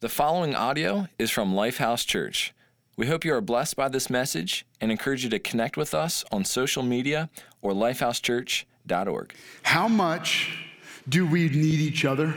The 0.00 0.08
following 0.08 0.54
audio 0.54 1.08
is 1.18 1.30
from 1.30 1.52
Lifehouse 1.52 2.06
Church. 2.06 2.54
We 2.96 3.08
hope 3.08 3.22
you 3.22 3.34
are 3.34 3.42
blessed 3.42 3.76
by 3.76 3.90
this 3.90 4.08
message 4.08 4.64
and 4.80 4.90
encourage 4.90 5.24
you 5.24 5.28
to 5.28 5.38
connect 5.38 5.76
with 5.76 5.92
us 5.92 6.24
on 6.32 6.46
social 6.46 6.82
media 6.82 7.28
or 7.60 7.72
lifehousechurch.org. 7.72 9.34
How 9.62 9.88
much 9.88 10.56
do 11.06 11.26
we 11.26 11.50
need 11.50 11.80
each 11.80 12.06
other? 12.06 12.34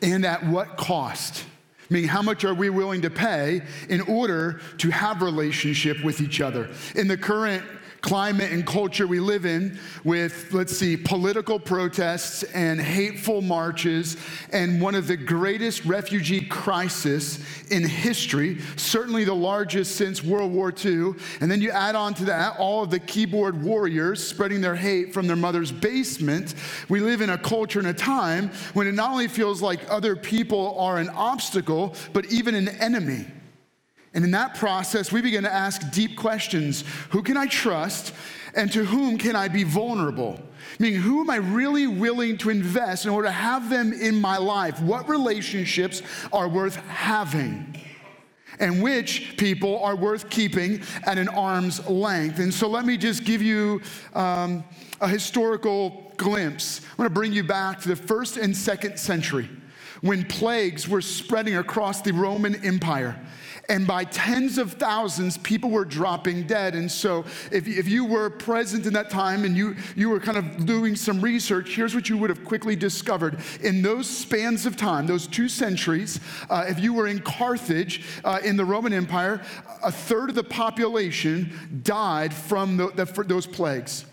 And 0.00 0.24
at 0.24 0.46
what 0.46 0.76
cost? 0.76 1.44
I 1.90 1.92
mean, 1.92 2.06
how 2.06 2.22
much 2.22 2.44
are 2.44 2.54
we 2.54 2.70
willing 2.70 3.02
to 3.02 3.10
pay 3.10 3.62
in 3.88 4.02
order 4.02 4.60
to 4.78 4.90
have 4.90 5.22
relationship 5.22 6.04
with 6.04 6.20
each 6.20 6.40
other? 6.40 6.70
In 6.94 7.08
the 7.08 7.16
current 7.16 7.64
climate 8.00 8.50
and 8.52 8.66
culture 8.66 9.06
we 9.06 9.20
live 9.20 9.44
in 9.44 9.78
with, 10.04 10.52
let's 10.52 10.76
see, 10.76 10.96
political 10.96 11.58
protests 11.58 12.42
and 12.42 12.80
hateful 12.80 13.42
marches 13.42 14.16
and 14.52 14.80
one 14.80 14.94
of 14.94 15.06
the 15.06 15.16
greatest 15.16 15.84
refugee 15.84 16.40
crises 16.40 17.44
in 17.70 17.86
history, 17.86 18.58
certainly 18.76 19.24
the 19.24 19.34
largest 19.34 19.96
since 19.96 20.22
World 20.22 20.52
War 20.52 20.72
II. 20.84 21.14
And 21.40 21.50
then 21.50 21.60
you 21.60 21.70
add 21.70 21.94
on 21.94 22.14
to 22.14 22.24
that 22.26 22.58
all 22.58 22.82
of 22.82 22.90
the 22.90 23.00
keyboard 23.00 23.62
warriors 23.62 24.26
spreading 24.26 24.60
their 24.60 24.76
hate 24.76 25.12
from 25.12 25.26
their 25.26 25.36
mother's 25.36 25.72
basement. 25.72 26.54
We 26.88 27.00
live 27.00 27.20
in 27.20 27.30
a 27.30 27.38
culture 27.38 27.78
and 27.78 27.88
a 27.88 27.94
time 27.94 28.50
when 28.74 28.86
it 28.86 28.94
not 28.94 29.10
only 29.10 29.28
feels 29.28 29.62
like 29.62 29.80
other 29.90 30.16
people 30.16 30.78
are 30.78 30.98
an 30.98 31.08
obstacle, 31.10 31.94
but 32.12 32.26
even 32.26 32.54
an 32.54 32.68
enemy. 32.68 33.26
And 34.12 34.24
in 34.24 34.32
that 34.32 34.56
process, 34.56 35.12
we 35.12 35.22
begin 35.22 35.44
to 35.44 35.52
ask 35.52 35.90
deep 35.92 36.16
questions 36.16 36.84
Who 37.10 37.22
can 37.22 37.36
I 37.36 37.46
trust? 37.46 38.12
And 38.52 38.72
to 38.72 38.84
whom 38.84 39.16
can 39.16 39.36
I 39.36 39.46
be 39.46 39.62
vulnerable? 39.62 40.40
Meaning, 40.80 41.00
who 41.00 41.20
am 41.20 41.30
I 41.30 41.36
really 41.36 41.86
willing 41.86 42.36
to 42.38 42.50
invest 42.50 43.04
in 43.04 43.12
order 43.12 43.28
to 43.28 43.32
have 43.32 43.70
them 43.70 43.92
in 43.92 44.20
my 44.20 44.38
life? 44.38 44.80
What 44.80 45.08
relationships 45.08 46.02
are 46.32 46.48
worth 46.48 46.74
having? 46.74 47.76
And 48.58 48.82
which 48.82 49.36
people 49.36 49.78
are 49.82 49.94
worth 49.94 50.28
keeping 50.30 50.82
at 51.06 51.16
an 51.16 51.28
arm's 51.28 51.88
length? 51.88 52.40
And 52.40 52.52
so, 52.52 52.68
let 52.68 52.84
me 52.84 52.96
just 52.96 53.24
give 53.24 53.40
you 53.40 53.82
um, 54.14 54.64
a 55.00 55.06
historical 55.06 56.12
glimpse. 56.16 56.80
I'm 56.80 56.96
gonna 56.96 57.10
bring 57.10 57.32
you 57.32 57.44
back 57.44 57.80
to 57.82 57.88
the 57.88 57.96
first 57.96 58.36
and 58.36 58.56
second 58.56 58.98
century 58.98 59.48
when 60.00 60.24
plagues 60.24 60.88
were 60.88 61.02
spreading 61.02 61.56
across 61.56 62.02
the 62.02 62.12
Roman 62.12 62.56
Empire 62.64 63.18
and 63.70 63.86
by 63.86 64.02
tens 64.02 64.58
of 64.58 64.72
thousands, 64.72 65.38
people 65.38 65.70
were 65.70 65.84
dropping 65.84 66.42
dead. 66.42 66.74
And 66.74 66.90
so, 66.90 67.24
if, 67.52 67.68
if 67.68 67.88
you 67.88 68.04
were 68.04 68.28
present 68.28 68.84
in 68.84 68.92
that 68.94 69.10
time 69.10 69.44
and 69.44 69.56
you, 69.56 69.76
you 69.94 70.10
were 70.10 70.18
kind 70.18 70.36
of 70.36 70.66
doing 70.66 70.96
some 70.96 71.20
research, 71.20 71.76
here's 71.76 71.94
what 71.94 72.08
you 72.08 72.18
would 72.18 72.30
have 72.30 72.44
quickly 72.44 72.74
discovered. 72.74 73.38
In 73.62 73.80
those 73.80 74.10
spans 74.10 74.66
of 74.66 74.76
time, 74.76 75.06
those 75.06 75.28
two 75.28 75.48
centuries, 75.48 76.18
uh, 76.50 76.64
if 76.68 76.80
you 76.80 76.92
were 76.92 77.06
in 77.06 77.20
Carthage 77.20 78.02
uh, 78.24 78.40
in 78.42 78.56
the 78.56 78.64
Roman 78.64 78.92
Empire, 78.92 79.40
a 79.84 79.92
third 79.92 80.30
of 80.30 80.34
the 80.34 80.42
population 80.42 81.80
died 81.84 82.34
from 82.34 82.76
the, 82.76 82.90
the, 82.90 83.04
those 83.22 83.46
plagues. 83.46 84.04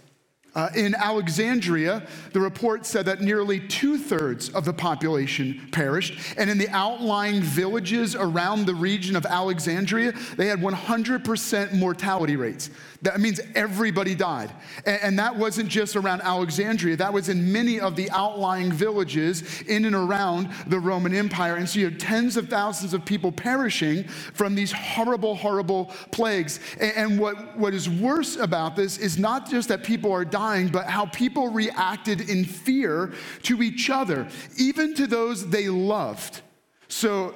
Uh, 0.58 0.70
in 0.74 0.96
Alexandria, 0.96 2.02
the 2.34 2.40
report 2.40 2.84
said 2.84 3.06
that 3.06 3.22
nearly 3.22 3.60
two 3.60 3.96
thirds 3.96 4.50
of 4.50 4.66
the 4.66 4.74
population 4.74 5.62
perished. 5.72 6.18
And 6.36 6.50
in 6.50 6.58
the 6.58 6.68
outlying 6.70 7.42
villages 7.42 8.16
around 8.16 8.66
the 8.66 8.74
region 8.74 9.16
of 9.16 9.28
Alexandria, 9.28 10.14
they 10.36 10.48
had 10.48 10.60
100% 10.60 11.74
mortality 11.74 12.36
rates. 12.36 12.72
That 13.02 13.20
means 13.20 13.40
everybody 13.56 14.16
died. 14.16 14.52
And, 14.86 15.00
and 15.02 15.20
that 15.20 15.36
wasn't 15.36 15.70
just 15.70 15.96
around 15.96 16.22
Alexandria, 16.22 16.96
that 16.98 17.14
was 17.14 17.30
in 17.30 17.52
many 17.52 17.80
of 17.80 17.96
the 17.96 18.10
outlying 18.12 18.72
villages 18.72 19.62
in 19.64 19.86
and 19.86 19.96
around 19.96 20.50
the 20.68 20.80
Roman 20.80 21.14
Empire. 21.14 21.56
And 21.56 21.68
so 21.68 21.80
you 21.80 21.86
had 21.86 22.00
tens 22.00 22.38
of 22.38 22.50
thousands 22.50 22.94
of 22.94 23.06
people 23.06 23.32
perishing 23.32 24.04
from 24.06 24.56
these 24.56 24.72
horrible, 24.72 25.36
horrible 25.36 25.86
plagues. 26.12 26.60
And, 26.80 26.94
and 26.96 27.20
what, 27.20 27.58
what 27.58 27.74
is 27.74 27.90
worse 27.90 28.36
about 28.36 28.76
this 28.76 28.98
is 28.98 29.18
not 29.18 29.50
just 29.50 29.70
that 29.70 29.84
people 29.84 30.12
are 30.12 30.26
dying, 30.26 30.70
but 30.70 30.86
how 30.86 31.06
people 31.08 31.50
reacted 31.50 32.30
in 32.30 32.46
fear 32.46 33.14
to 33.44 33.62
each 33.62 33.90
other, 33.90 34.28
even 34.58 34.94
to 34.96 35.08
those 35.08 35.50
they 35.50 35.70
loved. 35.70 36.42
So, 36.88 37.36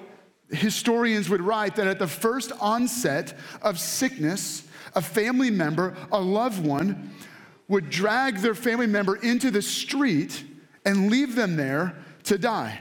historians 0.50 1.30
would 1.30 1.41
write 1.41 1.75
that 1.78 1.88
at 1.88 2.00
the 2.00 2.08
first 2.08 2.52
onset 2.59 3.38
of 3.62 3.80
sickness, 3.80 4.64
a 4.96 5.02
family 5.02 5.50
member, 5.52 5.96
a 6.12 6.19
loved 6.19 6.66
one, 6.66 7.12
would 7.68 7.90
drag 7.90 8.38
their 8.38 8.56
family 8.56 8.88
member 8.88 9.16
into 9.18 9.52
the 9.52 9.62
street 9.62 10.44
and 10.85 11.09
leave 11.09 11.35
them 11.35 11.56
there 11.56 11.96
to 12.24 12.38
die. 12.38 12.79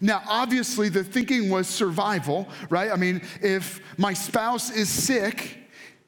Now, 0.00 0.22
obviously, 0.26 0.88
the 0.88 1.04
thinking 1.04 1.50
was 1.50 1.66
survival, 1.66 2.48
right? 2.68 2.90
I 2.90 2.96
mean, 2.96 3.22
if 3.40 3.80
my 3.98 4.12
spouse 4.12 4.70
is 4.70 4.88
sick, 4.88 5.63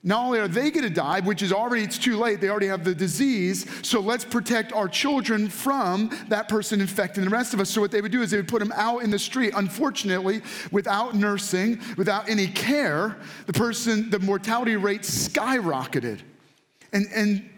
not 0.07 0.25
only 0.25 0.39
are 0.39 0.47
they 0.47 0.71
going 0.71 0.85
to 0.85 0.91
die, 0.91 1.19
which 1.19 1.43
is 1.43 1.53
already, 1.53 1.83
it's 1.83 1.99
too 1.99 2.17
late, 2.17 2.41
they 2.41 2.49
already 2.49 2.69
have 2.69 2.85
the 2.85 2.95
disease, 2.95 3.67
so 3.83 3.99
let's 3.99 4.25
protect 4.25 4.73
our 4.73 4.87
children 4.87 5.49
from 5.49 6.17
that 6.29 6.49
person 6.49 6.81
infecting 6.81 7.25
the 7.25 7.31
rest 7.31 7.53
of 7.53 7.59
us. 7.59 7.69
So, 7.69 7.81
what 7.81 7.91
they 7.91 8.01
would 8.01 8.13
do 8.13 8.23
is 8.23 8.31
they 8.31 8.37
would 8.37 8.47
put 8.47 8.61
them 8.61 8.73
out 8.77 9.03
in 9.03 9.11
the 9.11 9.19
street. 9.19 9.53
Unfortunately, 9.57 10.43
without 10.71 11.17
nursing, 11.17 11.81
without 11.97 12.29
any 12.29 12.47
care, 12.47 13.17
the 13.47 13.53
person, 13.53 14.09
the 14.09 14.21
mortality 14.21 14.77
rate 14.77 15.03
skyrocketed. 15.03 16.21
And, 16.93 17.07
and 17.13 17.51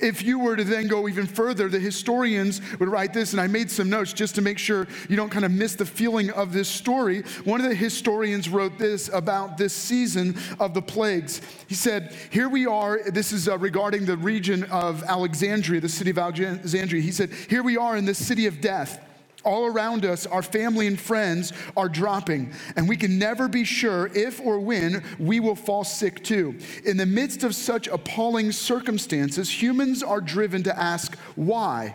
if 0.00 0.22
you 0.22 0.38
were 0.38 0.56
to 0.56 0.64
then 0.64 0.88
go 0.88 1.08
even 1.08 1.26
further, 1.26 1.68
the 1.68 1.78
historians 1.78 2.60
would 2.78 2.88
write 2.88 3.12
this, 3.12 3.32
and 3.32 3.40
I 3.40 3.46
made 3.46 3.70
some 3.70 3.90
notes 3.90 4.12
just 4.12 4.34
to 4.36 4.42
make 4.42 4.58
sure 4.58 4.86
you 5.08 5.16
don't 5.16 5.30
kind 5.30 5.44
of 5.44 5.52
miss 5.52 5.74
the 5.74 5.86
feeling 5.86 6.30
of 6.30 6.52
this 6.52 6.68
story. 6.68 7.22
One 7.44 7.60
of 7.60 7.68
the 7.68 7.74
historians 7.74 8.48
wrote 8.48 8.78
this 8.78 9.08
about 9.12 9.58
this 9.58 9.72
season 9.72 10.36
of 10.60 10.74
the 10.74 10.82
plagues. 10.82 11.40
He 11.66 11.74
said, 11.74 12.14
Here 12.30 12.48
we 12.48 12.66
are, 12.66 13.00
this 13.10 13.32
is 13.32 13.48
uh, 13.48 13.58
regarding 13.58 14.06
the 14.06 14.16
region 14.16 14.64
of 14.64 15.02
Alexandria, 15.04 15.80
the 15.80 15.88
city 15.88 16.10
of 16.10 16.18
Alexandria. 16.18 17.02
He 17.02 17.12
said, 17.12 17.30
Here 17.48 17.62
we 17.62 17.76
are 17.76 17.96
in 17.96 18.04
the 18.04 18.14
city 18.14 18.46
of 18.46 18.60
death 18.60 19.04
all 19.44 19.66
around 19.66 20.04
us, 20.04 20.26
our 20.26 20.42
family 20.42 20.86
and 20.86 20.98
friends 20.98 21.52
are 21.76 21.88
dropping, 21.88 22.52
and 22.76 22.88
we 22.88 22.96
can 22.96 23.18
never 23.18 23.48
be 23.48 23.64
sure 23.64 24.10
if 24.14 24.40
or 24.40 24.58
when 24.58 25.02
we 25.18 25.40
will 25.40 25.54
fall 25.54 25.84
sick 25.84 26.24
too. 26.24 26.58
In 26.84 26.96
the 26.96 27.06
midst 27.06 27.44
of 27.44 27.54
such 27.54 27.86
appalling 27.88 28.52
circumstances, 28.52 29.50
humans 29.50 30.02
are 30.02 30.20
driven 30.20 30.62
to 30.64 30.78
ask 30.78 31.16
why 31.36 31.94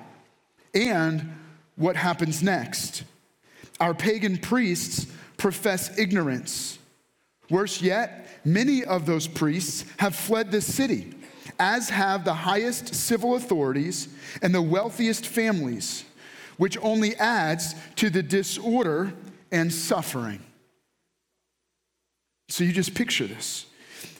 and 0.73 1.35
what 1.75 1.95
happens 1.95 2.41
next. 2.41 3.03
Our 3.79 3.93
pagan 3.93 4.37
priests 4.37 5.07
profess 5.37 5.97
ignorance. 5.97 6.79
Worse 7.49 7.81
yet, 7.81 8.27
many 8.45 8.85
of 8.85 9.05
those 9.05 9.27
priests 9.27 9.85
have 9.97 10.15
fled 10.15 10.51
this 10.51 10.73
city, 10.73 11.13
as 11.59 11.89
have 11.89 12.23
the 12.23 12.33
highest 12.33 12.95
civil 12.95 13.35
authorities 13.35 14.07
and 14.41 14.55
the 14.55 14.61
wealthiest 14.61 15.27
families 15.27 16.05
which 16.63 16.77
only 16.77 17.13
adds 17.17 17.75
to 17.97 18.09
the 18.09 18.23
disorder 18.23 19.13
and 19.51 19.69
suffering. 19.69 20.39
So 22.47 22.63
you 22.63 22.71
just 22.71 22.95
picture 22.95 23.27
this. 23.27 23.65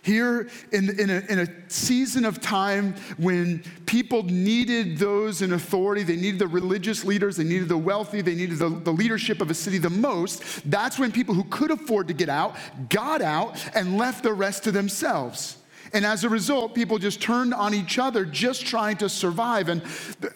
Here, 0.02 0.50
in, 0.74 1.00
in, 1.00 1.10
a, 1.10 1.24
in 1.30 1.40
a 1.40 1.48
season 1.70 2.26
of 2.26 2.42
time 2.42 2.96
when 3.16 3.64
people 3.86 4.24
needed 4.24 4.98
those 4.98 5.42
in 5.42 5.54
authority, 5.54 6.04
they 6.04 6.18
needed 6.18 6.38
the 6.38 6.48
religious 6.48 7.06
leaders, 7.06 7.38
they 7.38 7.46
needed 7.46 7.70
the 7.70 7.78
wealthy, 7.78 8.20
they 8.20 8.36
needed 8.36 8.58
the, 8.58 8.68
the 8.68 8.92
leadership 8.92 9.40
of 9.40 9.50
a 9.50 9.54
city 9.54 9.78
the 9.78 9.90
most, 9.90 10.70
that's 10.70 11.00
when 11.00 11.14
people 11.14 11.34
who 11.34 11.46
could 11.46 11.72
afford 11.72 12.10
to 12.10 12.14
get 12.14 12.28
out 12.28 12.58
got 12.90 13.22
out 13.22 13.56
and 13.74 13.98
left 13.98 14.22
the 14.22 14.34
rest 14.34 14.66
to 14.66 14.72
themselves. 14.74 15.63
And 15.94 16.08
as 16.08 16.24
a 16.24 16.30
result, 16.30 16.74
people 16.74 16.98
just 16.98 17.22
turned 17.22 17.54
on 17.54 17.76
each 17.76 18.00
other 18.00 18.26
just 18.26 18.66
trying 18.66 18.98
to 18.98 19.08
survive. 19.08 19.70
And 19.70 19.84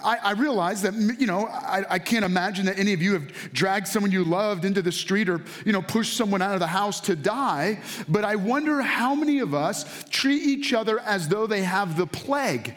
I, 0.03 0.17
I 0.17 0.31
realize 0.33 0.83
that, 0.83 0.93
you 1.19 1.25
know, 1.25 1.47
I, 1.47 1.83
I, 1.89 1.99
can't 1.99 2.23
imagine 2.23 2.67
that 2.67 2.77
any 2.77 2.93
of 2.93 3.01
you 3.01 3.13
have 3.13 3.27
dragged 3.53 3.87
someone 3.87 4.11
you 4.11 4.23
loved 4.23 4.65
into 4.65 4.83
the 4.83 4.91
street 4.91 5.27
or, 5.27 5.41
you 5.65 5.71
know, 5.71 5.81
pushed 5.81 6.15
someone 6.15 6.43
out 6.43 6.53
of 6.53 6.59
the 6.59 6.67
house 6.67 7.01
to 7.01 7.15
die. 7.15 7.81
But 8.07 8.23
I 8.23 8.35
wonder 8.35 8.83
how 8.83 9.15
many 9.15 9.39
of 9.39 9.55
us 9.55 10.03
treat 10.11 10.43
each 10.43 10.73
other 10.73 10.99
as 10.99 11.27
though 11.27 11.47
they 11.47 11.63
have 11.63 11.97
the 11.97 12.05
plague. 12.05 12.75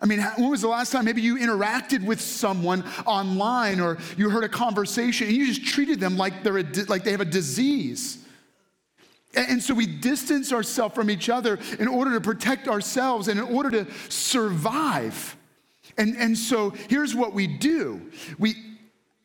I 0.00 0.06
mean, 0.06 0.20
when 0.20 0.50
was 0.50 0.60
the 0.60 0.68
last 0.68 0.90
time 0.90 1.04
maybe 1.04 1.22
you 1.22 1.36
interacted 1.36 2.04
with 2.04 2.20
someone 2.20 2.84
online 3.06 3.78
or 3.78 3.96
you 4.16 4.28
heard 4.28 4.44
a 4.44 4.48
conversation 4.48 5.28
and 5.28 5.36
you 5.36 5.46
just 5.46 5.64
treated 5.64 6.00
them 6.00 6.16
like, 6.16 6.42
they're 6.42 6.58
a, 6.58 6.66
like 6.88 7.04
they 7.04 7.12
have 7.12 7.20
a 7.20 7.24
disease? 7.24 8.25
And 9.36 9.62
so 9.62 9.74
we 9.74 9.86
distance 9.86 10.52
ourselves 10.52 10.94
from 10.94 11.10
each 11.10 11.28
other 11.28 11.58
in 11.78 11.88
order 11.88 12.12
to 12.12 12.20
protect 12.20 12.68
ourselves 12.68 13.28
and 13.28 13.38
in 13.38 13.46
order 13.46 13.70
to 13.70 13.92
survive. 14.08 15.36
And, 15.98 16.16
and 16.16 16.36
so 16.36 16.70
here's 16.88 17.14
what 17.14 17.32
we 17.32 17.46
do 17.46 18.10
we 18.38 18.75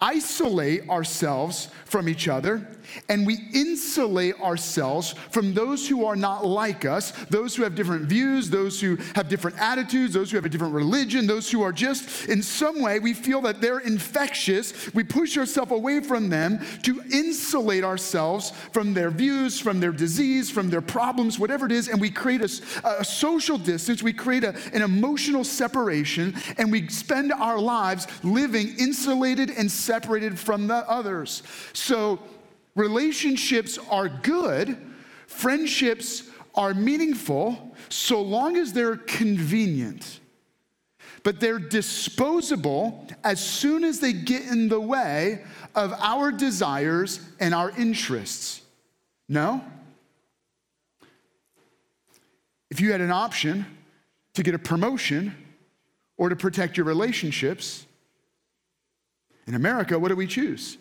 isolate 0.02 0.90
ourselves 0.90 1.70
from 1.86 2.10
each 2.10 2.28
other 2.28 2.68
and 3.10 3.26
we 3.26 3.38
insulate 3.54 4.40
ourselves 4.42 5.14
from 5.30 5.54
those 5.54 5.88
who 5.88 6.06
are 6.06 6.16
not 6.16 6.46
like 6.46 6.86
us, 6.86 7.12
those 7.30 7.56
who 7.56 7.64
have 7.64 7.76
different 7.76 8.04
views, 8.04 8.50
those 8.50 8.82
who 8.82 8.98
have 9.16 9.30
different 9.30 9.58
attitudes, 9.62 10.14
those 10.14 10.32
who 10.32 10.38
have 10.38 10.46
a 10.46 10.50
different 10.50 10.74
religion, 10.74 11.28
those 11.28 11.50
who 11.50 11.62
are 11.62 11.72
just 11.72 12.28
in 12.28 12.42
some 12.42 12.82
way 12.82 13.00
we 13.00 13.14
feel 13.14 13.42
that 13.42 13.62
they're 13.62 13.80
infectious. 13.80 14.94
We 14.94 15.04
push 15.04 15.38
ourselves 15.38 15.72
away 15.72 16.02
from 16.02 16.30
them 16.30 16.60
to 16.84 17.02
insulate 17.12 17.84
ourselves 17.84 18.52
from 18.72 18.94
their 18.94 19.10
views, 19.10 19.60
from 19.60 19.80
their 19.80 19.92
disease, 19.92 20.50
from 20.50 20.70
their 20.70 20.82
problems, 20.82 21.40
whatever 21.40 21.66
it 21.66 21.72
is, 21.72 21.88
and 21.88 22.02
we 22.02 22.10
create 22.10 22.42
a, 22.42 23.00
a 23.00 23.06
social 23.06 23.58
distance, 23.58 24.04
we 24.04 24.14
create 24.14 24.44
a, 24.44 24.56
an 24.74 24.82
emotional 24.82 25.44
separation, 25.44 26.36
and 26.58 26.72
we 26.72 26.88
spend 26.88 27.32
our 27.32 27.60
lives 27.60 28.08
living 28.24 28.76
insulated 28.78 29.50
and 29.52 29.72
separated 29.72 29.91
from 30.40 30.68
the 30.68 30.90
others. 30.90 31.44
So, 31.74 32.20
relationships 32.76 33.78
are 33.90 34.10
good, 34.10 34.78
friendships 35.28 36.30
are 36.56 36.74
meaningful, 36.74 37.76
so 37.90 38.22
long 38.22 38.58
as 38.58 38.74
they're 38.74 38.98
convenient. 38.98 40.20
But 41.24 41.40
they're 41.40 41.60
disposable 41.60 43.08
as 43.24 43.40
soon 43.40 43.84
as 43.84 44.00
they 44.00 44.14
get 44.14 44.44
in 44.44 44.70
the 44.70 44.80
way 44.80 45.44
of 45.76 45.94
our 45.94 46.32
desires 46.32 47.20
and 47.40 47.54
our 47.54 47.72
interests. 47.72 48.62
No? 49.30 49.62
If 52.70 52.82
you 52.82 52.92
had 52.92 53.02
an 53.02 53.12
option 53.12 53.66
to 54.34 54.44
get 54.44 54.56
a 54.56 54.60
promotion 54.60 55.36
or 56.18 56.30
to 56.30 56.36
protect 56.36 56.78
your 56.78 56.86
relationships, 56.86 57.86
in 59.48 59.56
America, 59.56 59.98
what 59.98 60.10
do 60.10 60.16
we 60.16 60.28
choose? 60.28 60.78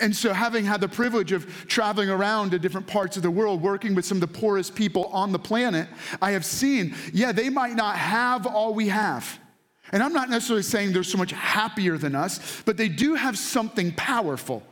And 0.00 0.14
so, 0.14 0.32
having 0.32 0.64
had 0.64 0.80
the 0.80 0.88
privilege 0.88 1.32
of 1.32 1.46
traveling 1.68 2.10
around 2.10 2.50
to 2.50 2.58
different 2.58 2.86
parts 2.86 3.16
of 3.16 3.22
the 3.22 3.30
world, 3.30 3.62
working 3.62 3.94
with 3.94 4.04
some 4.04 4.16
of 4.16 4.20
the 4.20 4.38
poorest 4.40 4.74
people 4.74 5.04
on 5.06 5.30
the 5.30 5.38
planet, 5.38 5.88
I 6.20 6.32
have 6.32 6.44
seen, 6.44 6.94
yeah, 7.12 7.30
they 7.30 7.50
might 7.50 7.76
not 7.76 7.96
have 7.96 8.46
all 8.46 8.74
we 8.74 8.88
have. 8.88 9.38
And 9.92 10.02
I'm 10.02 10.12
not 10.12 10.28
necessarily 10.28 10.64
saying 10.64 10.92
they're 10.92 11.04
so 11.04 11.18
much 11.18 11.30
happier 11.30 11.96
than 11.96 12.16
us, 12.16 12.62
but 12.64 12.76
they 12.76 12.88
do 12.88 13.14
have 13.14 13.38
something 13.38 13.92
powerful 13.92 14.62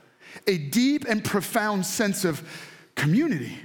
a 0.48 0.58
deep 0.58 1.04
and 1.08 1.24
profound 1.24 1.86
sense 1.86 2.24
of 2.24 2.42
community. 2.96 3.56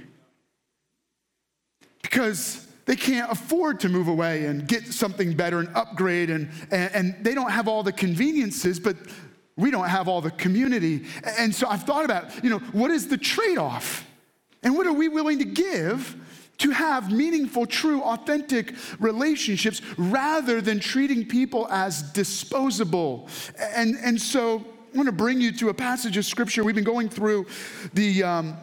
Because 2.00 2.66
they 2.86 2.94
can't 2.94 3.30
afford 3.30 3.80
to 3.80 3.88
move 3.88 4.06
away 4.08 4.46
and 4.46 4.66
get 4.66 4.86
something 4.86 5.34
better 5.34 5.58
and 5.58 5.68
upgrade, 5.74 6.30
and, 6.30 6.48
and, 6.70 6.94
and 6.94 7.24
they 7.24 7.34
don't 7.34 7.50
have 7.50 7.66
all 7.66 7.82
the 7.82 7.92
conveniences, 7.92 8.78
but 8.78 8.96
we 9.60 9.70
don't 9.70 9.88
have 9.88 10.08
all 10.08 10.20
the 10.20 10.30
community. 10.30 11.04
And 11.38 11.54
so 11.54 11.68
I've 11.68 11.84
thought 11.84 12.04
about, 12.04 12.42
you 12.42 12.50
know, 12.50 12.58
what 12.72 12.90
is 12.90 13.08
the 13.08 13.18
trade 13.18 13.58
off? 13.58 14.06
And 14.62 14.76
what 14.76 14.86
are 14.86 14.92
we 14.92 15.08
willing 15.08 15.38
to 15.38 15.44
give 15.44 16.16
to 16.58 16.70
have 16.70 17.10
meaningful, 17.10 17.66
true, 17.66 18.02
authentic 18.02 18.74
relationships 18.98 19.80
rather 19.96 20.60
than 20.60 20.80
treating 20.80 21.26
people 21.26 21.66
as 21.70 22.02
disposable? 22.02 23.28
And, 23.74 23.96
and 24.02 24.20
so 24.20 24.64
I 24.92 24.96
want 24.96 25.06
to 25.06 25.12
bring 25.12 25.40
you 25.40 25.52
to 25.52 25.68
a 25.68 25.74
passage 25.74 26.16
of 26.16 26.24
scripture. 26.24 26.64
We've 26.64 26.74
been 26.74 26.84
going 26.84 27.08
through 27.08 27.46
the 27.94 28.22
um, 28.22 28.56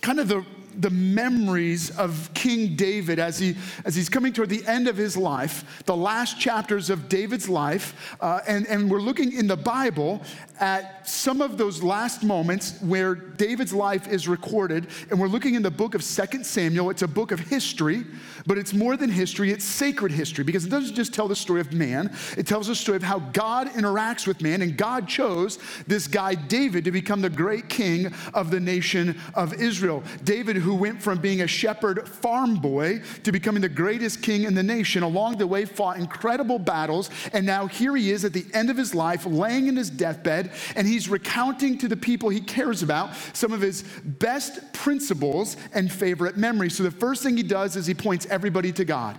kind 0.00 0.20
of 0.20 0.28
the 0.28 0.44
the 0.80 0.90
memories 0.90 1.90
of 1.98 2.30
King 2.34 2.76
David 2.76 3.18
as, 3.18 3.38
he, 3.38 3.56
as 3.84 3.94
he's 3.94 4.08
coming 4.08 4.32
toward 4.32 4.48
the 4.48 4.64
end 4.66 4.88
of 4.88 4.96
his 4.96 5.16
life, 5.16 5.82
the 5.84 5.96
last 5.96 6.38
chapters 6.38 6.90
of 6.90 7.08
David's 7.08 7.48
life. 7.48 8.16
Uh, 8.20 8.40
and, 8.46 8.66
and 8.66 8.90
we're 8.90 9.00
looking 9.00 9.32
in 9.32 9.46
the 9.46 9.56
Bible 9.56 10.22
at 10.60 11.08
some 11.08 11.40
of 11.40 11.58
those 11.58 11.82
last 11.82 12.22
moments 12.22 12.80
where 12.80 13.14
David's 13.14 13.72
life 13.72 14.06
is 14.08 14.28
recorded. 14.28 14.86
And 15.10 15.18
we're 15.18 15.28
looking 15.28 15.54
in 15.54 15.62
the 15.62 15.70
book 15.70 15.94
of 15.94 16.04
Second 16.04 16.46
Samuel. 16.46 16.90
It's 16.90 17.02
a 17.02 17.08
book 17.08 17.32
of 17.32 17.40
history, 17.40 18.04
but 18.46 18.58
it's 18.58 18.72
more 18.72 18.96
than 18.96 19.10
history, 19.10 19.50
it's 19.50 19.64
sacred 19.64 20.12
history 20.12 20.44
because 20.44 20.64
it 20.64 20.70
doesn't 20.70 20.94
just 20.94 21.12
tell 21.12 21.28
the 21.28 21.36
story 21.36 21.60
of 21.60 21.72
man, 21.72 22.14
it 22.36 22.46
tells 22.46 22.68
the 22.68 22.74
story 22.74 22.96
of 22.96 23.02
how 23.02 23.18
God 23.18 23.68
interacts 23.70 24.26
with 24.26 24.40
man. 24.40 24.62
And 24.62 24.76
God 24.76 25.08
chose 25.08 25.58
this 25.86 26.06
guy, 26.06 26.34
David, 26.34 26.84
to 26.84 26.92
become 26.92 27.20
the 27.20 27.30
great 27.30 27.68
king 27.68 28.12
of 28.32 28.50
the 28.50 28.60
nation 28.60 29.18
of 29.34 29.54
Israel. 29.54 30.02
David, 30.24 30.56
who 30.64 30.74
went 30.74 31.00
from 31.00 31.18
being 31.18 31.42
a 31.42 31.46
shepherd 31.46 32.08
farm 32.08 32.56
boy 32.56 33.02
to 33.22 33.30
becoming 33.30 33.62
the 33.62 33.68
greatest 33.68 34.22
king 34.22 34.44
in 34.44 34.54
the 34.54 34.62
nation, 34.62 35.02
along 35.02 35.36
the 35.36 35.46
way 35.46 35.64
fought 35.64 35.98
incredible 35.98 36.58
battles. 36.58 37.10
And 37.32 37.46
now 37.46 37.66
here 37.66 37.94
he 37.94 38.10
is 38.10 38.24
at 38.24 38.32
the 38.32 38.46
end 38.52 38.70
of 38.70 38.76
his 38.76 38.94
life, 38.94 39.26
laying 39.26 39.66
in 39.68 39.76
his 39.76 39.90
deathbed, 39.90 40.50
and 40.74 40.86
he's 40.86 41.08
recounting 41.08 41.78
to 41.78 41.88
the 41.88 41.96
people 41.96 42.28
he 42.28 42.40
cares 42.40 42.82
about 42.82 43.14
some 43.32 43.52
of 43.52 43.60
his 43.60 43.84
best 44.04 44.72
principles 44.72 45.56
and 45.72 45.92
favorite 45.92 46.36
memories. 46.36 46.76
So 46.76 46.82
the 46.82 46.90
first 46.90 47.22
thing 47.22 47.36
he 47.36 47.42
does 47.42 47.76
is 47.76 47.86
he 47.86 47.94
points 47.94 48.26
everybody 48.26 48.72
to 48.72 48.84
God. 48.84 49.18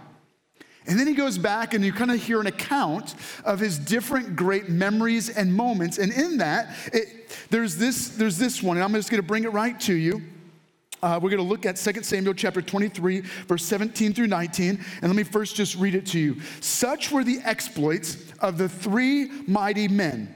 And 0.88 1.00
then 1.00 1.08
he 1.08 1.14
goes 1.14 1.38
back 1.38 1.74
and 1.74 1.84
you 1.84 1.92
kind 1.92 2.12
of 2.12 2.22
hear 2.22 2.40
an 2.40 2.48
account 2.48 3.16
of 3.44 3.60
his 3.60 3.80
different 3.80 4.36
great 4.36 4.70
memories 4.70 5.30
and 5.30 5.54
moments. 5.54 5.98
And 5.98 6.12
in 6.12 6.38
that, 6.38 6.76
it, 6.94 7.38
there's, 7.50 7.78
this, 7.78 8.10
there's 8.10 8.38
this 8.38 8.62
one, 8.62 8.78
and 8.78 8.84
I'm 8.84 8.94
just 8.94 9.10
going 9.10 9.22
to 9.22 9.28
bring 9.28 9.46
it 9.46 9.52
right 9.52 9.80
to 9.82 9.94
you. 9.94 10.22
Uh, 11.06 11.20
we're 11.22 11.30
going 11.30 11.38
to 11.38 11.48
look 11.48 11.68
at 11.68 11.76
2 11.76 12.02
Samuel 12.02 12.34
chapter 12.34 12.64
23, 12.64 13.20
verse 13.20 13.64
17 13.64 14.12
through 14.12 14.26
19. 14.26 14.70
And 14.70 15.04
let 15.04 15.16
me 15.16 15.22
first 15.22 15.56
just 15.56 15.76
read 15.76 15.94
it 15.94 16.08
to 16.08 16.20
you. 16.20 16.42
Such 16.62 17.12
were 17.12 17.24
the 17.24 17.38
exploits 17.44 18.34
of 18.40 18.58
the 18.58 18.68
three 18.68 19.30
mighty 19.46 19.88
men 19.88 20.34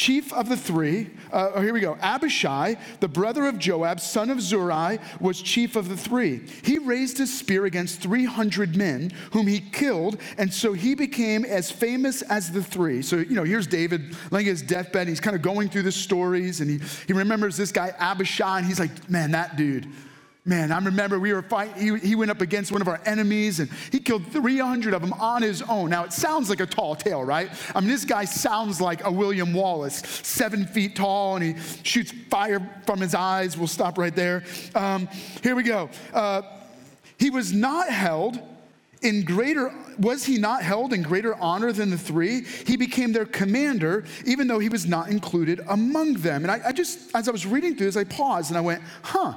chief 0.00 0.32
of 0.32 0.48
the 0.48 0.56
three. 0.56 1.10
Uh, 1.30 1.50
oh, 1.56 1.60
here 1.60 1.74
we 1.74 1.80
go. 1.80 1.98
Abishai, 2.00 2.76
the 3.00 3.08
brother 3.08 3.46
of 3.46 3.58
Joab, 3.58 4.00
son 4.00 4.30
of 4.30 4.40
Zeruiah, 4.40 4.98
was 5.20 5.42
chief 5.42 5.76
of 5.76 5.90
the 5.90 5.96
three. 5.96 6.40
He 6.62 6.78
raised 6.78 7.18
his 7.18 7.38
spear 7.38 7.66
against 7.66 8.00
300 8.00 8.76
men, 8.76 9.12
whom 9.32 9.46
he 9.46 9.60
killed, 9.60 10.18
and 10.38 10.52
so 10.52 10.72
he 10.72 10.94
became 10.94 11.44
as 11.44 11.70
famous 11.70 12.22
as 12.22 12.50
the 12.50 12.62
three. 12.62 13.02
So, 13.02 13.16
you 13.16 13.34
know, 13.34 13.44
here's 13.44 13.66
David 13.66 14.16
laying 14.30 14.46
his 14.46 14.62
deathbed. 14.62 15.06
He's 15.06 15.20
kind 15.20 15.36
of 15.36 15.42
going 15.42 15.68
through 15.68 15.82
the 15.82 15.92
stories, 15.92 16.62
and 16.62 16.70
he, 16.70 16.80
he 17.06 17.12
remembers 17.12 17.58
this 17.58 17.70
guy, 17.70 17.92
Abishai, 17.98 18.56
and 18.56 18.66
he's 18.66 18.80
like, 18.80 19.10
man, 19.10 19.32
that 19.32 19.56
dude 19.56 19.86
Man, 20.46 20.72
I 20.72 20.78
remember 20.78 21.18
we 21.18 21.34
were 21.34 21.42
fighting, 21.42 21.98
he, 21.98 22.08
he, 22.08 22.14
went 22.14 22.30
up 22.30 22.40
against 22.40 22.72
one 22.72 22.80
of 22.80 22.88
our 22.88 22.98
enemies 23.04 23.60
and 23.60 23.70
he 23.92 23.98
killed 23.98 24.26
300 24.28 24.94
of 24.94 25.02
them 25.02 25.12
on 25.14 25.42
his 25.42 25.60
own. 25.60 25.90
Now, 25.90 26.04
it 26.04 26.14
sounds 26.14 26.48
like 26.48 26.60
a 26.60 26.66
tall 26.66 26.94
tale, 26.96 27.22
right? 27.22 27.50
I 27.74 27.80
mean, 27.80 27.90
this 27.90 28.06
guy 28.06 28.24
sounds 28.24 28.80
like 28.80 29.04
a 29.04 29.12
William 29.12 29.52
Wallace, 29.52 29.96
seven 30.22 30.66
feet 30.66 30.96
tall, 30.96 31.36
and 31.36 31.44
he 31.44 31.62
shoots 31.82 32.12
fire 32.30 32.66
from 32.86 33.00
his 33.00 33.14
eyes. 33.14 33.58
We'll 33.58 33.66
stop 33.66 33.98
right 33.98 34.16
there. 34.16 34.42
Um, 34.74 35.08
here 35.42 35.54
we 35.54 35.62
go. 35.62 35.90
Uh, 36.12 36.40
he 37.18 37.28
was 37.28 37.52
not 37.52 37.90
held 37.90 38.40
in 39.02 39.24
greater 39.24 39.72
was 39.98 40.24
he 40.24 40.38
not 40.38 40.62
held 40.62 40.92
in 40.92 41.02
greater 41.02 41.34
honor 41.36 41.72
than 41.72 41.88
the 41.88 41.96
three 41.96 42.42
he 42.66 42.76
became 42.76 43.12
their 43.12 43.24
commander 43.24 44.04
even 44.26 44.46
though 44.46 44.58
he 44.58 44.68
was 44.68 44.86
not 44.86 45.08
included 45.08 45.60
among 45.68 46.14
them 46.14 46.42
and 46.42 46.50
I, 46.50 46.68
I 46.68 46.72
just 46.72 47.14
as 47.14 47.26
i 47.26 47.30
was 47.30 47.46
reading 47.46 47.76
through 47.76 47.86
this 47.86 47.96
i 47.96 48.04
paused 48.04 48.50
and 48.50 48.58
i 48.58 48.60
went 48.60 48.82
huh 49.02 49.34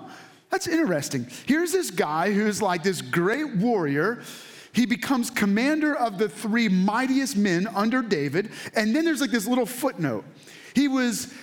that's 0.53 0.67
interesting. 0.67 1.25
Here's 1.47 1.71
this 1.71 1.89
guy 1.89 2.31
who's 2.31 2.61
like 2.61 2.83
this 2.83 3.01
great 3.01 3.55
warrior. 3.55 4.21
He 4.71 4.85
becomes 4.85 5.31
commander 5.31 5.95
of 5.95 6.19
the 6.19 6.29
three 6.29 6.69
mightiest 6.69 7.35
men 7.35 7.67
under 7.73 8.03
David. 8.03 8.51
And 8.75 8.95
then 8.95 9.03
there's 9.03 9.19
like 9.19 9.31
this 9.31 9.47
little 9.47 9.65
footnote. 9.65 10.25
He 10.75 10.87
was 10.87 11.33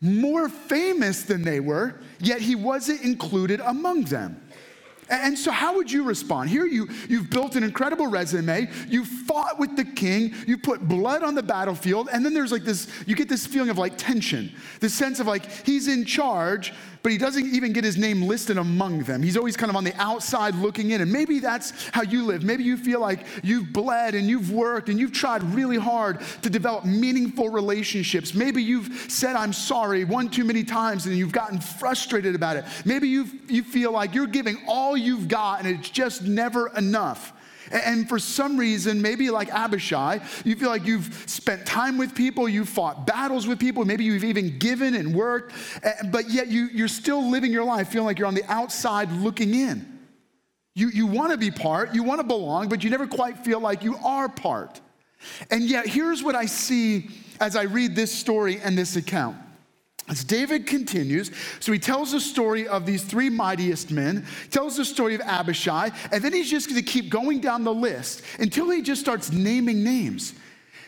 more 0.00 0.48
famous 0.48 1.24
than 1.24 1.42
they 1.42 1.60
were, 1.60 2.00
yet 2.20 2.40
he 2.40 2.54
wasn't 2.54 3.02
included 3.02 3.60
among 3.60 4.04
them. 4.04 4.40
And 5.10 5.38
so, 5.38 5.50
how 5.50 5.76
would 5.76 5.92
you 5.92 6.02
respond? 6.02 6.48
Here, 6.48 6.64
you, 6.64 6.88
you've 7.10 7.28
built 7.28 7.56
an 7.56 7.62
incredible 7.62 8.06
resume. 8.06 8.70
You 8.88 9.04
fought 9.04 9.58
with 9.58 9.76
the 9.76 9.84
king. 9.84 10.34
You 10.46 10.56
put 10.56 10.88
blood 10.88 11.22
on 11.22 11.34
the 11.34 11.42
battlefield. 11.42 12.08
And 12.10 12.24
then 12.24 12.32
there's 12.32 12.50
like 12.50 12.64
this, 12.64 12.88
you 13.06 13.14
get 13.14 13.28
this 13.28 13.46
feeling 13.46 13.68
of 13.68 13.76
like 13.76 13.98
tension, 13.98 14.54
this 14.80 14.94
sense 14.94 15.20
of 15.20 15.26
like 15.26 15.50
he's 15.66 15.88
in 15.88 16.06
charge, 16.06 16.72
but 17.04 17.12
he 17.12 17.18
doesn't 17.18 17.54
even 17.54 17.74
get 17.74 17.84
his 17.84 17.98
name 17.98 18.22
listed 18.22 18.56
among 18.56 19.00
them. 19.00 19.22
He's 19.22 19.36
always 19.36 19.58
kind 19.58 19.68
of 19.68 19.76
on 19.76 19.84
the 19.84 19.94
outside 20.00 20.54
looking 20.54 20.92
in. 20.92 21.02
And 21.02 21.12
maybe 21.12 21.38
that's 21.38 21.88
how 21.90 22.00
you 22.00 22.24
live. 22.24 22.42
Maybe 22.42 22.64
you 22.64 22.78
feel 22.78 22.98
like 22.98 23.26
you've 23.42 23.74
bled 23.74 24.14
and 24.14 24.26
you've 24.26 24.50
worked 24.50 24.88
and 24.88 24.98
you've 24.98 25.12
tried 25.12 25.42
really 25.54 25.76
hard 25.76 26.22
to 26.40 26.48
develop 26.48 26.86
meaningful 26.86 27.50
relationships. 27.50 28.32
Maybe 28.32 28.62
you've 28.62 28.88
said, 29.12 29.36
I'm 29.36 29.52
sorry 29.52 30.04
one 30.04 30.30
too 30.30 30.44
many 30.44 30.64
times 30.64 31.04
and 31.04 31.14
you've 31.14 31.30
gotten 31.30 31.60
frustrated 31.60 32.34
about 32.34 32.56
it. 32.56 32.64
Maybe 32.86 33.06
you 33.06 33.28
you 33.48 33.64
feel 33.64 33.92
like 33.92 34.14
you're 34.14 34.26
giving 34.26 34.56
all 34.66 34.96
you've 34.96 35.28
got 35.28 35.60
and 35.62 35.68
it's 35.68 35.90
just 35.90 36.22
never 36.22 36.68
enough. 36.68 37.34
And 37.70 38.08
for 38.08 38.18
some 38.18 38.56
reason, 38.56 39.00
maybe 39.00 39.30
like 39.30 39.48
Abishai, 39.52 40.20
you 40.44 40.56
feel 40.56 40.68
like 40.68 40.84
you've 40.84 41.24
spent 41.26 41.66
time 41.66 41.98
with 41.98 42.14
people, 42.14 42.48
you've 42.48 42.68
fought 42.68 43.06
battles 43.06 43.46
with 43.46 43.58
people, 43.58 43.84
maybe 43.84 44.04
you've 44.04 44.24
even 44.24 44.58
given 44.58 44.94
and 44.94 45.14
worked, 45.14 45.52
but 46.10 46.30
yet 46.30 46.48
you, 46.48 46.68
you're 46.72 46.88
still 46.88 47.30
living 47.30 47.52
your 47.52 47.64
life 47.64 47.88
feeling 47.88 48.06
like 48.06 48.18
you're 48.18 48.28
on 48.28 48.34
the 48.34 48.44
outside 48.50 49.10
looking 49.12 49.54
in. 49.54 49.98
You, 50.74 50.88
you 50.88 51.06
want 51.06 51.30
to 51.32 51.38
be 51.38 51.50
part, 51.50 51.94
you 51.94 52.02
want 52.02 52.20
to 52.20 52.26
belong, 52.26 52.68
but 52.68 52.82
you 52.82 52.90
never 52.90 53.06
quite 53.06 53.38
feel 53.38 53.60
like 53.60 53.84
you 53.84 53.96
are 54.04 54.28
part. 54.28 54.80
And 55.50 55.62
yet, 55.62 55.86
here's 55.86 56.22
what 56.22 56.34
I 56.34 56.46
see 56.46 57.08
as 57.40 57.56
I 57.56 57.62
read 57.62 57.94
this 57.94 58.12
story 58.12 58.60
and 58.60 58.76
this 58.76 58.96
account. 58.96 59.36
As 60.06 60.22
David 60.22 60.66
continues, 60.66 61.30
so 61.60 61.72
he 61.72 61.78
tells 61.78 62.12
the 62.12 62.20
story 62.20 62.68
of 62.68 62.84
these 62.84 63.02
three 63.02 63.30
mightiest 63.30 63.90
men, 63.90 64.26
tells 64.50 64.76
the 64.76 64.84
story 64.84 65.14
of 65.14 65.22
Abishai, 65.22 65.90
and 66.12 66.22
then 66.22 66.32
he's 66.32 66.50
just 66.50 66.68
going 66.68 66.82
to 66.82 66.86
keep 66.86 67.08
going 67.08 67.40
down 67.40 67.64
the 67.64 67.72
list 67.72 68.22
until 68.38 68.68
he 68.68 68.82
just 68.82 69.00
starts 69.00 69.32
naming 69.32 69.82
names. 69.82 70.34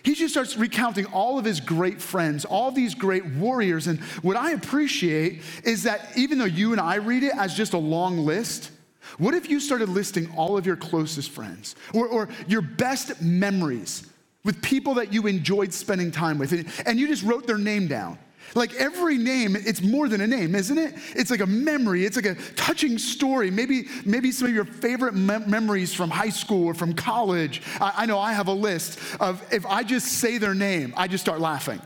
He 0.03 0.15
just 0.15 0.35
starts 0.35 0.57
recounting 0.57 1.07
all 1.07 1.39
of 1.39 1.45
his 1.45 1.61
great 1.61 2.01
friends, 2.01 2.45
all 2.45 2.71
these 2.71 2.95
great 2.95 3.25
warriors. 3.27 3.87
And 3.87 3.99
what 4.23 4.37
I 4.37 4.53
appreciate 4.53 5.43
is 5.65 5.83
that 5.85 6.11
even 6.17 6.39
though 6.39 6.45
you 6.45 6.73
and 6.73 6.81
I 6.81 6.97
read 6.97 7.25
it 7.25 7.33
as 7.37 7.55
just 7.55 7.73
a 7.73 7.79
long 7.79 8.19
list, 8.19 8.71
what 9.19 9.35
if 9.35 9.49
you 9.49 9.61
started 9.61 9.89
listing 9.89 10.31
all 10.37 10.59
of 10.59 10.67
your 10.67 10.77
closest 10.77 11.31
friends 11.31 11.75
or, 11.95 12.07
or 12.07 12.29
your 12.47 12.61
best 12.61 13.21
memories 13.23 14.07
with 14.45 14.63
people 14.63 14.95
that 14.95 15.13
you 15.13 15.27
enjoyed 15.27 15.73
spending 15.73 16.13
time 16.13 16.39
with, 16.39 16.53
and, 16.53 16.67
and 16.85 17.01
you 17.01 17.09
just 17.09 17.25
wrote 17.25 17.47
their 17.47 17.59
name 17.59 17.89
down? 17.89 18.19
Like 18.55 18.75
every 18.75 19.19
name, 19.19 19.57
it's 19.57 19.83
more 19.83 20.09
than 20.09 20.21
a 20.21 20.27
name, 20.27 20.55
isn't 20.55 20.79
it? 20.79 20.95
It's 21.15 21.31
like 21.31 21.41
a 21.41 21.47
memory. 21.47 22.05
It's 22.05 22.17
like 22.17 22.27
a 22.27 22.35
touching 22.55 22.99
story. 22.99 23.51
Maybe, 23.51 23.89
maybe 24.05 24.33
some 24.33 24.49
of 24.49 24.55
your 24.55 24.65
favorite 24.65 25.15
memories 25.15 25.93
from 25.93 26.11
high 26.11 26.31
school 26.31 26.67
or 26.67 26.75
from 26.75 26.95
college. 26.95 27.63
I, 27.81 27.93
I, 27.99 28.07
know 28.07 28.19
I 28.19 28.33
have 28.33 28.49
a 28.49 28.55
list 28.55 28.99
of 29.21 29.43
if 29.53 29.67
I 29.67 29.83
just 29.83 30.07
say 30.07 30.39
their 30.39 30.55
name, 30.55 30.95
I 30.97 31.09
just 31.09 31.25
start 31.25 31.41
laughing. 31.41 31.81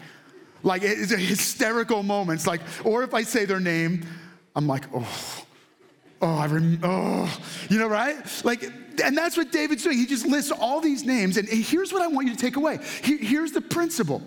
Like 0.63 0.83
it's 0.83 1.13
a 1.13 1.17
hysterical 1.17 2.03
moments. 2.03 2.47
Like, 2.47 2.61
or 2.85 3.03
if 3.03 3.15
I 3.15 3.23
say 3.23 3.45
their 3.45 3.61
name, 3.61 4.07
I'm 4.55 4.67
like, 4.67 4.85
oh, 4.95 5.45
oh, 6.23 6.37
I 6.37 6.45
remember, 6.47 6.87
oh, 6.87 7.41
you 7.69 7.79
know, 7.79 7.89
right? 7.89 8.17
Like, 8.45 8.65
and 9.03 9.17
that's 9.17 9.37
what 9.37 9.53
David's 9.53 9.83
doing. 9.83 9.97
He 9.97 10.07
just 10.07 10.27
lists 10.27 10.53
all 10.53 10.81
these 10.81 11.05
names. 11.05 11.37
And 11.37 11.49
here's 11.49 11.93
what 11.93 12.03
I 12.03 12.09
want 12.09 12.29
you 12.29 12.35
to 12.35 12.41
take 12.41 12.57
away. 12.57 12.79
Here's 13.03 13.53
the 13.53 13.61
principle. 13.61 14.23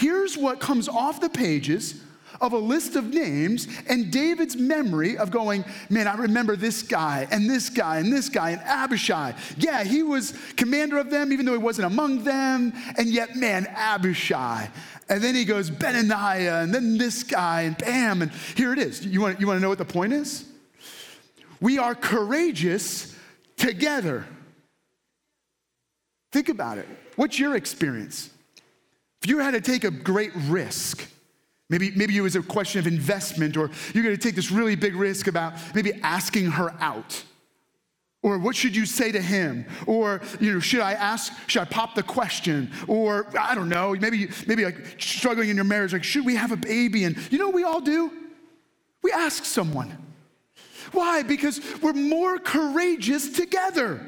Here's 0.00 0.38
what 0.38 0.60
comes 0.60 0.88
off 0.88 1.20
the 1.20 1.28
pages 1.28 2.02
of 2.40 2.54
a 2.54 2.58
list 2.58 2.96
of 2.96 3.12
names 3.12 3.68
and 3.86 4.10
David's 4.10 4.56
memory 4.56 5.18
of 5.18 5.30
going, 5.30 5.62
man, 5.90 6.08
I 6.08 6.14
remember 6.14 6.56
this 6.56 6.82
guy 6.82 7.28
and 7.30 7.50
this 7.50 7.68
guy 7.68 7.98
and 7.98 8.10
this 8.10 8.30
guy 8.30 8.52
and 8.52 8.62
Abishai. 8.62 9.34
Yeah, 9.58 9.84
he 9.84 10.02
was 10.02 10.32
commander 10.56 10.96
of 10.96 11.10
them, 11.10 11.34
even 11.34 11.44
though 11.44 11.52
he 11.52 11.58
wasn't 11.58 11.84
among 11.84 12.24
them. 12.24 12.72
And 12.96 13.10
yet, 13.10 13.36
man, 13.36 13.66
Abishai. 13.76 14.70
And 15.10 15.22
then 15.22 15.34
he 15.34 15.44
goes, 15.44 15.70
Benaniah, 15.70 16.62
and 16.62 16.74
then 16.74 16.96
this 16.96 17.22
guy, 17.22 17.62
and 17.62 17.76
bam, 17.76 18.22
and 18.22 18.32
here 18.56 18.72
it 18.72 18.78
is. 18.78 19.04
You 19.04 19.20
want, 19.20 19.38
you 19.38 19.46
want 19.46 19.58
to 19.58 19.60
know 19.60 19.68
what 19.68 19.76
the 19.76 19.84
point 19.84 20.14
is? 20.14 20.46
We 21.60 21.76
are 21.76 21.94
courageous 21.94 23.14
together. 23.58 24.24
Think 26.32 26.48
about 26.48 26.78
it. 26.78 26.88
What's 27.16 27.38
your 27.38 27.54
experience? 27.54 28.30
If 29.22 29.28
you 29.28 29.38
had 29.38 29.52
to 29.52 29.60
take 29.60 29.84
a 29.84 29.90
great 29.90 30.32
risk, 30.48 31.06
maybe, 31.68 31.90
maybe 31.90 32.16
it 32.16 32.22
was 32.22 32.36
a 32.36 32.42
question 32.42 32.78
of 32.78 32.86
investment, 32.86 33.56
or 33.56 33.70
you're 33.92 34.02
gonna 34.02 34.16
take 34.16 34.34
this 34.34 34.50
really 34.50 34.76
big 34.76 34.94
risk 34.94 35.26
about 35.26 35.54
maybe 35.74 35.92
asking 36.02 36.46
her 36.52 36.74
out. 36.80 37.22
Or 38.22 38.38
what 38.38 38.54
should 38.54 38.76
you 38.76 38.84
say 38.84 39.12
to 39.12 39.20
him? 39.20 39.64
Or 39.86 40.20
you 40.40 40.52
know, 40.52 40.60
should 40.60 40.80
I 40.80 40.92
ask? 40.92 41.32
Should 41.48 41.62
I 41.62 41.64
pop 41.64 41.94
the 41.94 42.02
question? 42.02 42.70
Or 42.86 43.26
I 43.38 43.54
don't 43.54 43.70
know. 43.70 43.94
Maybe 43.98 44.28
maybe 44.46 44.64
like 44.64 44.96
struggling 44.98 45.48
in 45.48 45.56
your 45.56 45.64
marriage, 45.64 45.94
like 45.94 46.04
should 46.04 46.26
we 46.26 46.36
have 46.36 46.52
a 46.52 46.56
baby? 46.56 47.04
And 47.04 47.16
you 47.32 47.38
know 47.38 47.46
what 47.46 47.54
we 47.54 47.64
all 47.64 47.80
do? 47.80 48.12
We 49.02 49.12
ask 49.12 49.46
someone. 49.46 49.96
Why? 50.92 51.22
Because 51.22 51.60
we're 51.80 51.94
more 51.94 52.38
courageous 52.38 53.30
together. 53.30 54.06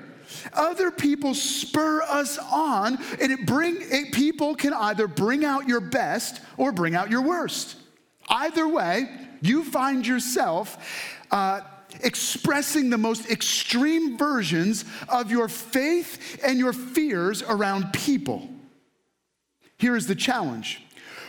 Other 0.53 0.91
people 0.91 1.35
spur 1.35 2.03
us 2.03 2.39
on, 2.51 2.99
and 3.21 3.33
it 3.33 3.47
bring 3.47 3.77
it, 3.81 4.13
people 4.13 4.55
can 4.55 4.73
either 4.73 5.07
bring 5.07 5.45
out 5.45 5.69
your 5.69 5.81
best 5.81 6.41
or 6.57 6.73
bring 6.73 6.95
out 6.95 7.11
your 7.11 7.23
worst. 7.23 7.77
Either 8.29 8.67
way, 8.69 9.09
you 9.41 9.65
find 9.65 10.07
yourself 10.07 10.79
uh, 11.31 11.61
expressing 12.01 12.91
the 12.91 12.99
most 12.99 13.31
extreme 13.31 14.17
versions 14.17 14.85
of 15.09 15.31
your 15.31 15.49
faith 15.49 16.41
and 16.45 16.59
your 16.59 16.73
fears 16.73 17.43
around 17.43 17.93
people. 17.93 18.49
Here 19.77 19.97
is 19.97 20.07
the 20.07 20.15
challenge 20.15 20.83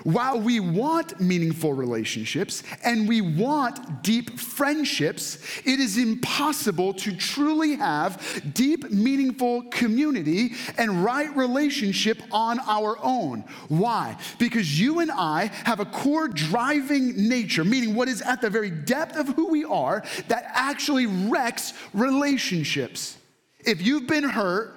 while 0.03 0.39
we 0.39 0.59
want 0.59 1.19
meaningful 1.19 1.73
relationships 1.73 2.63
and 2.83 3.07
we 3.07 3.21
want 3.21 4.03
deep 4.03 4.39
friendships, 4.39 5.37
it 5.65 5.79
is 5.79 5.97
impossible 5.97 6.93
to 6.93 7.15
truly 7.15 7.75
have 7.75 8.53
deep, 8.53 8.89
meaningful 8.89 9.63
community 9.69 10.53
and 10.77 11.03
right 11.03 11.35
relationship 11.35 12.21
on 12.31 12.59
our 12.61 12.97
own. 13.01 13.43
Why? 13.67 14.17
Because 14.39 14.79
you 14.79 14.99
and 14.99 15.11
I 15.11 15.45
have 15.65 15.79
a 15.79 15.85
core 15.85 16.27
driving 16.27 17.29
nature, 17.29 17.63
meaning 17.63 17.95
what 17.95 18.07
is 18.07 18.21
at 18.21 18.41
the 18.41 18.49
very 18.49 18.69
depth 18.69 19.15
of 19.15 19.27
who 19.29 19.47
we 19.47 19.63
are, 19.63 20.03
that 20.27 20.49
actually 20.53 21.05
wrecks 21.05 21.73
relationships. 21.93 23.17
If 23.59 23.81
you've 23.81 24.07
been 24.07 24.23
hurt, 24.23 24.73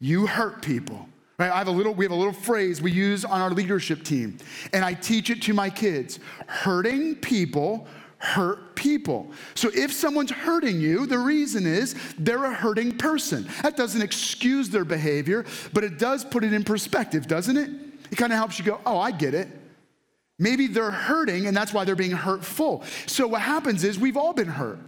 you 0.00 0.26
hurt 0.26 0.62
people. 0.62 1.08
Right? 1.38 1.50
I 1.50 1.58
have 1.58 1.68
a 1.68 1.72
little, 1.72 1.92
we 1.92 2.04
have 2.04 2.12
a 2.12 2.16
little 2.16 2.32
phrase 2.32 2.80
we 2.80 2.92
use 2.92 3.24
on 3.24 3.40
our 3.40 3.50
leadership 3.50 4.04
team, 4.04 4.38
and 4.72 4.84
I 4.84 4.94
teach 4.94 5.30
it 5.30 5.42
to 5.42 5.54
my 5.54 5.68
kids. 5.68 6.20
Hurting 6.46 7.16
people 7.16 7.88
hurt 8.18 8.74
people. 8.74 9.30
So 9.54 9.70
if 9.74 9.92
someone's 9.92 10.30
hurting 10.30 10.80
you, 10.80 11.06
the 11.06 11.18
reason 11.18 11.66
is 11.66 11.94
they're 12.18 12.44
a 12.44 12.54
hurting 12.54 12.96
person. 12.96 13.46
That 13.62 13.76
doesn't 13.76 14.00
excuse 14.00 14.70
their 14.70 14.84
behavior, 14.84 15.44
but 15.72 15.84
it 15.84 15.98
does 15.98 16.24
put 16.24 16.42
it 16.42 16.52
in 16.52 16.64
perspective, 16.64 17.26
doesn't 17.26 17.56
it? 17.56 17.70
It 18.10 18.16
kind 18.16 18.32
of 18.32 18.38
helps 18.38 18.58
you 18.58 18.64
go, 18.64 18.80
oh, 18.86 18.98
I 18.98 19.10
get 19.10 19.34
it. 19.34 19.48
Maybe 20.38 20.66
they're 20.66 20.90
hurting 20.90 21.46
and 21.46 21.56
that's 21.56 21.72
why 21.72 21.84
they're 21.84 21.94
being 21.94 22.12
hurtful. 22.12 22.82
So 23.06 23.26
what 23.26 23.42
happens 23.42 23.84
is 23.84 23.98
we've 23.98 24.16
all 24.16 24.32
been 24.32 24.48
hurt. 24.48 24.78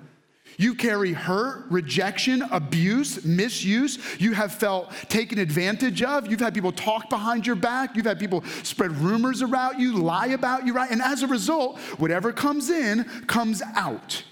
You 0.58 0.74
carry 0.74 1.12
hurt, 1.12 1.66
rejection, 1.70 2.42
abuse, 2.50 3.24
misuse. 3.24 3.98
You 4.18 4.32
have 4.32 4.52
felt 4.52 4.90
taken 5.08 5.38
advantage 5.38 6.02
of. 6.02 6.30
You've 6.30 6.40
had 6.40 6.54
people 6.54 6.72
talk 6.72 7.10
behind 7.10 7.46
your 7.46 7.56
back. 7.56 7.94
You've 7.96 8.06
had 8.06 8.18
people 8.18 8.42
spread 8.62 8.92
rumors 8.92 9.42
about 9.42 9.78
you, 9.78 9.98
lie 9.98 10.28
about 10.28 10.66
you, 10.66 10.72
right? 10.72 10.90
And 10.90 11.02
as 11.02 11.22
a 11.22 11.26
result, 11.26 11.78
whatever 11.98 12.32
comes 12.32 12.70
in 12.70 13.04
comes 13.26 13.62
out. 13.74 14.22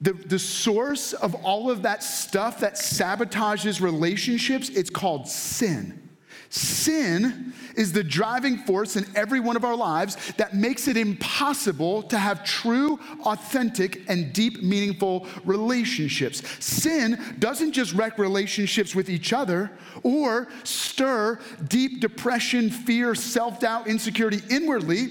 The, 0.00 0.12
the 0.12 0.38
source 0.38 1.12
of 1.14 1.34
all 1.36 1.70
of 1.70 1.82
that 1.82 2.02
stuff 2.02 2.60
that 2.60 2.74
sabotages 2.74 3.80
relationships, 3.80 4.68
it's 4.68 4.90
called 4.90 5.28
sin. 5.28 6.05
Sin 6.48 7.52
is 7.76 7.92
the 7.92 8.02
driving 8.02 8.58
force 8.58 8.96
in 8.96 9.04
every 9.14 9.40
one 9.40 9.56
of 9.56 9.64
our 9.64 9.76
lives 9.76 10.16
that 10.36 10.54
makes 10.54 10.88
it 10.88 10.96
impossible 10.96 12.02
to 12.04 12.18
have 12.18 12.44
true, 12.44 12.98
authentic, 13.24 14.02
and 14.08 14.32
deep, 14.32 14.62
meaningful 14.62 15.26
relationships. 15.44 16.42
Sin 16.64 17.20
doesn't 17.38 17.72
just 17.72 17.92
wreck 17.92 18.18
relationships 18.18 18.94
with 18.94 19.10
each 19.10 19.32
other 19.32 19.70
or 20.02 20.48
stir 20.64 21.38
deep 21.68 22.00
depression, 22.00 22.70
fear, 22.70 23.14
self 23.14 23.60
doubt, 23.60 23.86
insecurity 23.86 24.40
inwardly. 24.50 25.08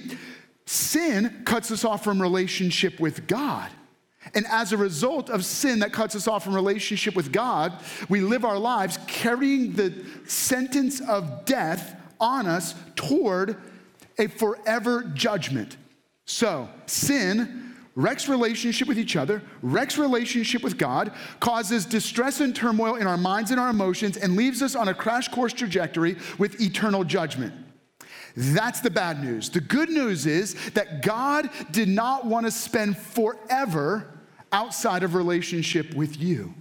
Sin 0.66 1.44
cuts 1.46 1.70
us 1.72 1.86
off 1.86 2.04
from 2.04 2.22
relationship 2.22 3.00
with 3.00 3.28
God. 3.28 3.70
And 4.34 4.46
as 4.48 4.72
a 4.72 4.78
result 4.78 5.30
of 5.30 5.46
sin 5.46 5.80
that 5.80 5.94
cuts 5.94 6.16
us 6.16 6.28
off 6.28 6.44
from 6.44 6.56
relationship 6.56 7.16
with 7.16 7.32
God, 7.32 7.74
we 8.10 8.22
live 8.22 8.44
our 8.44 8.58
lives 8.58 8.98
carrying 9.08 9.74
the 9.74 9.94
sentence 10.26 11.00
of 11.02 11.46
death 11.46 12.02
on 12.20 12.48
us 12.48 12.76
toward 12.96 13.58
a 14.18 14.28
forever 14.28 15.04
judgment. 15.14 15.78
So, 16.26 16.70
sin 16.88 17.76
wrecks 17.96 18.28
relationship 18.28 18.88
with 18.88 19.00
each 19.00 19.16
other, 19.16 19.42
wrecks 19.62 19.98
relationship 19.98 20.64
with 20.64 20.78
God, 20.78 21.14
causes 21.40 21.86
distress 21.86 22.42
and 22.42 22.54
turmoil 22.54 22.96
in 22.96 23.08
our 23.08 23.18
minds 23.18 23.52
and 23.52 23.60
our 23.60 23.70
emotions, 23.70 24.18
and 24.18 24.36
leaves 24.36 24.62
us 24.62 24.76
on 24.76 24.90
a 24.90 24.94
crash 24.94 25.30
course 25.30 25.54
trajectory 25.54 26.18
with 26.38 26.60
eternal 26.60 27.04
judgment. 27.04 27.54
That's 28.36 28.82
the 28.82 28.90
bad 28.90 29.24
news. 29.24 29.50
The 29.50 29.62
good 29.62 29.90
news 29.90 30.26
is 30.26 30.56
that 30.72 31.02
God 31.02 31.50
did 31.72 31.88
not 31.88 32.26
want 32.26 32.46
to 32.46 32.52
spend 32.52 32.98
forever 32.98 34.15
outside 34.56 35.04
of 35.04 35.16
relationship 35.16 35.94
with 35.94 36.18
you. 36.18 36.54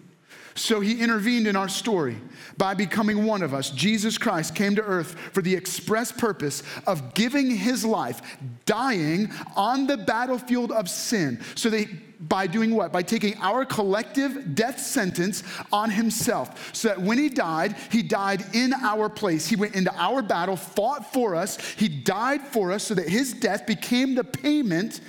So 0.56 0.80
he 0.80 1.00
intervened 1.00 1.46
in 1.46 1.56
our 1.56 1.68
story 1.68 2.16
by 2.56 2.74
becoming 2.74 3.24
one 3.24 3.42
of 3.42 3.54
us. 3.54 3.70
Jesus 3.70 4.18
Christ 4.18 4.54
came 4.54 4.74
to 4.76 4.82
earth 4.82 5.16
for 5.32 5.42
the 5.42 5.54
express 5.54 6.12
purpose 6.12 6.62
of 6.86 7.14
giving 7.14 7.50
his 7.50 7.84
life, 7.84 8.20
dying 8.66 9.30
on 9.56 9.86
the 9.86 9.96
battlefield 9.96 10.72
of 10.72 10.88
sin. 10.88 11.40
So 11.54 11.70
that 11.70 11.88
by 12.28 12.46
doing 12.46 12.74
what? 12.74 12.92
By 12.92 13.02
taking 13.02 13.36
our 13.38 13.64
collective 13.64 14.54
death 14.54 14.80
sentence 14.80 15.42
on 15.72 15.90
himself. 15.90 16.74
So 16.74 16.88
that 16.88 17.00
when 17.00 17.18
he 17.18 17.28
died, 17.28 17.76
he 17.90 18.02
died 18.02 18.44
in 18.54 18.72
our 18.74 19.08
place. 19.08 19.46
He 19.46 19.56
went 19.56 19.74
into 19.74 19.94
our 19.96 20.22
battle, 20.22 20.56
fought 20.56 21.12
for 21.12 21.34
us. 21.34 21.58
He 21.76 21.88
died 21.88 22.40
for 22.42 22.72
us 22.72 22.84
so 22.84 22.94
that 22.94 23.08
his 23.08 23.32
death 23.32 23.66
became 23.66 24.14
the 24.14 24.24
payment 24.24 25.00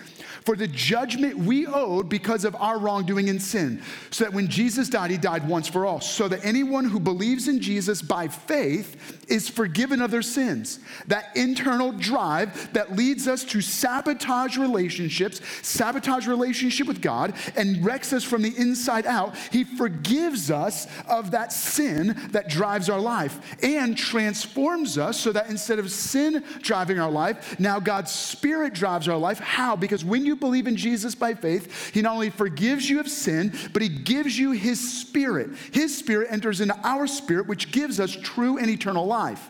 for 0.45 0.55
the 0.55 0.67
judgment 0.67 1.37
we 1.37 1.65
owed 1.65 2.07
because 2.07 2.45
of 2.45 2.55
our 2.55 2.77
wrongdoing 2.77 3.29
and 3.29 3.41
sin. 3.41 3.81
So 4.11 4.23
that 4.23 4.33
when 4.33 4.47
Jesus 4.47 4.89
died, 4.89 5.09
he 5.09 5.17
died 5.17 5.47
once 5.47 5.67
for 5.67 5.85
all. 5.87 5.99
So 5.99 6.27
that 6.27 6.45
anyone 6.45 6.85
who 6.85 6.99
believes 6.99 7.47
in 7.47 7.59
Jesus 7.59 8.01
by 8.01 8.27
faith 8.27 9.25
is 9.27 9.49
forgiven 9.49 10.03
of 10.03 10.11
their 10.11 10.21
sins. 10.21 10.79
That 11.07 11.35
internal 11.35 11.91
drive 11.91 12.71
that 12.73 12.95
leads 12.95 13.27
us 13.27 13.43
to 13.45 13.61
sabotage 13.61 14.55
relationships, 14.57 15.41
sabotage 15.63 16.27
relationship 16.27 16.87
with 16.87 17.01
God, 17.01 17.33
and 17.55 17.83
wrecks 17.83 18.13
us 18.13 18.23
from 18.23 18.43
the 18.43 18.55
inside 18.55 19.07
out, 19.07 19.35
he 19.51 19.63
forgives 19.63 20.51
us 20.51 20.87
of 21.07 21.31
that 21.31 21.51
sin 21.51 22.15
that 22.29 22.49
drives 22.49 22.87
our 22.87 23.01
life 23.01 23.57
and 23.63 23.97
transforms 23.97 24.99
us 24.99 25.19
so 25.19 25.31
that 25.31 25.49
instead 25.49 25.79
of 25.79 25.89
sin 25.89 26.43
driving 26.61 26.99
our 26.99 27.11
life, 27.11 27.59
now 27.59 27.79
God's 27.79 28.11
Spirit 28.11 28.73
drives 28.73 29.07
our 29.07 29.17
life. 29.17 29.39
How? 29.39 29.75
Because 29.75 30.05
when 30.05 30.23
you 30.35 30.39
believe 30.39 30.67
in 30.67 30.75
Jesus 30.75 31.15
by 31.15 31.33
faith, 31.33 31.93
He 31.93 32.01
not 32.01 32.13
only 32.13 32.29
forgives 32.29 32.89
you 32.89 32.99
of 32.99 33.07
sin, 33.09 33.53
but 33.73 33.81
He 33.81 33.89
gives 33.89 34.37
you 34.37 34.51
His 34.51 35.01
Spirit. 35.01 35.51
His 35.71 35.97
Spirit 35.97 36.27
enters 36.31 36.61
into 36.61 36.77
our 36.83 37.07
spirit, 37.07 37.47
which 37.47 37.71
gives 37.71 37.99
us 37.99 38.15
true 38.21 38.57
and 38.57 38.69
eternal 38.69 39.05
life. 39.05 39.49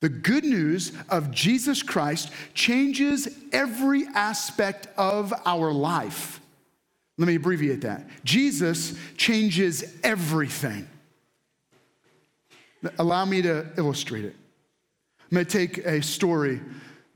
The 0.00 0.08
good 0.08 0.44
news 0.44 0.92
of 1.10 1.30
Jesus 1.30 1.82
Christ 1.82 2.30
changes 2.54 3.28
every 3.52 4.06
aspect 4.14 4.88
of 4.96 5.34
our 5.44 5.72
life. 5.72 6.40
Let 7.18 7.26
me 7.26 7.34
abbreviate 7.34 7.82
that. 7.82 8.06
Jesus 8.24 8.94
changes 9.18 9.84
everything. 10.02 10.88
Allow 12.98 13.26
me 13.26 13.42
to 13.42 13.66
illustrate 13.76 14.24
it. 14.24 14.34
I'm 15.30 15.34
going 15.34 15.44
to 15.44 15.52
take 15.52 15.78
a 15.78 16.02
story 16.02 16.60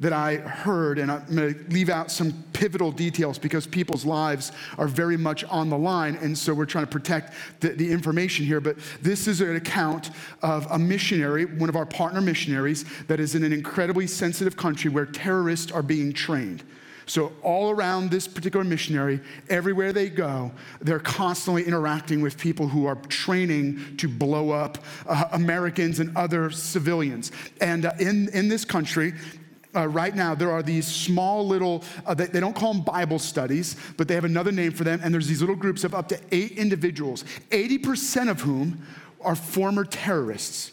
that 0.01 0.13
I 0.13 0.37
heard, 0.37 0.99
and 0.99 1.11
I'm 1.11 1.25
going 1.35 1.55
to 1.55 1.71
leave 1.71 1.89
out 1.89 2.11
some 2.11 2.33
pivotal 2.53 2.91
details 2.91 3.39
because 3.39 3.65
people's 3.65 4.05
lives 4.05 4.51
are 4.77 4.89
very 4.89 5.17
much 5.17 5.45
on 5.45 5.71
the 5.71 5.79
line, 5.79 6.17
and 6.17 6.37
so 6.37 6.53
we're 6.53 6.67
trying 6.67 6.85
to 6.85 6.91
protect 6.91 7.33
the, 7.61 7.69
the, 7.69 7.93
information 7.93 8.45
here. 8.45 8.61
But 8.61 8.77
this 9.03 9.29
is 9.29 9.41
an 9.41 9.55
account 9.55 10.11
of 10.43 10.67
a 10.73 10.79
missionary, 10.79 11.45
one 11.45 11.69
of 11.69 11.77
our 11.77 11.87
partner 11.87 12.21
missionaries, 12.21 12.85
that 13.07 13.21
is 13.21 13.37
in 13.37 13.45
an 13.45 13.53
incredibly 13.53 14.09
sensitive 14.09 14.57
country 14.57 14.91
where 14.91 15.07
terrorists 15.07 15.71
are 15.71 15.83
being 15.83 16.13
trained. 16.13 16.65
So, 17.07 17.33
all 17.43 17.71
around 17.71 18.11
this 18.11 18.27
particular 18.27 18.65
missionary, 18.65 19.21
everywhere 19.51 19.93
they 19.93 20.09
go, 20.09 20.51
they're 20.81 20.99
constantly 20.99 21.65
interacting 21.65 22.23
with 22.23 22.39
people 22.39 22.67
who 22.67 22.87
are 22.87 22.97
training 22.97 23.97
to 23.99 24.09
blow 24.09 24.51
up 24.51 24.79
uh, 25.07 25.27
Americans 25.33 26.01
and 26.01 26.17
other 26.17 26.51
civilians. 26.51 27.31
And 27.61 27.85
uh, 27.85 27.93
in, 28.01 28.31
in 28.31 28.49
this 28.49 28.65
country, 28.65 29.13
uh, 29.75 29.87
right 29.87 30.14
now, 30.14 30.35
there 30.35 30.50
are 30.50 30.62
these 30.62 30.87
small 30.87 31.47
little, 31.47 31.85
uh, 32.07 32.14
they, 32.14 32.26
they, 32.26 32.40
don't 32.40 32.54
call 32.54 32.75
them 32.75 32.83
Bible 32.83 33.19
studies, 33.19 33.76
but 33.97 34.09
they 34.09 34.14
have 34.14 34.25
another 34.25 34.52
name 34.52 34.73
for 34.73 34.85
them. 34.85 35.00
And 35.02 35.12
there's 35.12 35.26
these 35.26 35.40
little 35.40 35.57
groups 35.57 35.85
of 35.85 35.95
up 35.95 36.09
to 36.09 36.21
eight 36.33 36.52
individuals, 36.52 37.25
80% 37.50 38.31
of 38.31 38.40
whom 38.43 38.87
are 39.21 39.35
former 39.35 39.85
terrorists. 39.85 40.73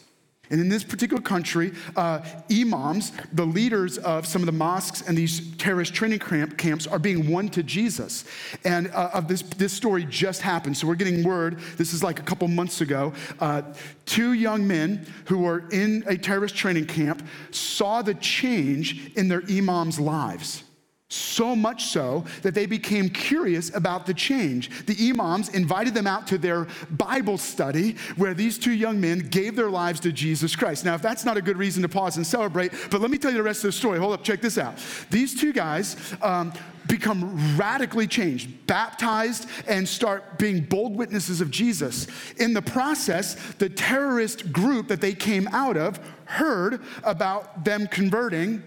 And 0.52 0.60
in 0.60 0.68
this 0.68 0.84
particular 0.84 1.22
country, 1.22 1.72
uh, 1.96 2.20
imams, 2.52 3.12
the 3.32 3.46
leaders 3.46 3.96
of 3.96 4.26
some 4.26 4.42
of 4.42 4.46
the 4.46 4.52
mosques 4.52 5.00
and 5.00 5.16
these 5.16 5.56
terrorist 5.56 5.94
training 5.94 6.18
camps, 6.18 6.86
are 6.86 6.98
being 6.98 7.30
won 7.30 7.48
to 7.48 7.62
Jesus. 7.62 8.26
And 8.64 8.88
uh, 8.88 9.10
of 9.14 9.28
this, 9.28 9.40
this 9.42 9.72
story 9.72 10.04
just 10.04 10.42
happened. 10.42 10.76
So 10.76 10.86
we're 10.86 10.94
getting 10.94 11.24
word, 11.24 11.58
this 11.78 11.94
is 11.94 12.04
like 12.04 12.20
a 12.20 12.22
couple 12.22 12.46
months 12.48 12.82
ago. 12.82 13.14
Uh, 13.40 13.62
two 14.04 14.34
young 14.34 14.66
men 14.66 15.06
who 15.24 15.38
were 15.38 15.68
in 15.70 16.04
a 16.06 16.18
terrorist 16.18 16.54
training 16.54 16.86
camp 16.86 17.26
saw 17.50 18.02
the 18.02 18.14
change 18.14 19.12
in 19.16 19.28
their 19.28 19.42
imams' 19.48 19.98
lives. 19.98 20.64
So 21.12 21.54
much 21.54 21.84
so 21.88 22.24
that 22.40 22.54
they 22.54 22.64
became 22.64 23.10
curious 23.10 23.74
about 23.74 24.06
the 24.06 24.14
change. 24.14 24.86
The 24.86 25.10
imams 25.10 25.50
invited 25.50 25.92
them 25.92 26.06
out 26.06 26.26
to 26.28 26.38
their 26.38 26.66
Bible 26.90 27.36
study 27.36 27.96
where 28.16 28.32
these 28.32 28.58
two 28.58 28.72
young 28.72 28.98
men 28.98 29.18
gave 29.18 29.54
their 29.54 29.68
lives 29.68 30.00
to 30.00 30.12
Jesus 30.12 30.56
Christ. 30.56 30.86
Now, 30.86 30.94
if 30.94 31.02
that's 31.02 31.26
not 31.26 31.36
a 31.36 31.42
good 31.42 31.58
reason 31.58 31.82
to 31.82 31.88
pause 31.90 32.16
and 32.16 32.26
celebrate, 32.26 32.72
but 32.90 33.02
let 33.02 33.10
me 33.10 33.18
tell 33.18 33.30
you 33.30 33.36
the 33.36 33.42
rest 33.42 33.62
of 33.62 33.68
the 33.68 33.72
story. 33.72 33.98
Hold 33.98 34.14
up, 34.14 34.24
check 34.24 34.40
this 34.40 34.56
out. 34.56 34.78
These 35.10 35.38
two 35.38 35.52
guys 35.52 35.96
um, 36.22 36.50
become 36.86 37.58
radically 37.58 38.06
changed, 38.06 38.66
baptized, 38.66 39.48
and 39.68 39.86
start 39.86 40.38
being 40.38 40.60
bold 40.60 40.96
witnesses 40.96 41.42
of 41.42 41.50
Jesus. 41.50 42.06
In 42.38 42.54
the 42.54 42.62
process, 42.62 43.34
the 43.58 43.68
terrorist 43.68 44.50
group 44.50 44.88
that 44.88 45.02
they 45.02 45.12
came 45.12 45.46
out 45.48 45.76
of 45.76 46.00
heard 46.24 46.80
about 47.04 47.66
them 47.66 47.86
converting 47.86 48.62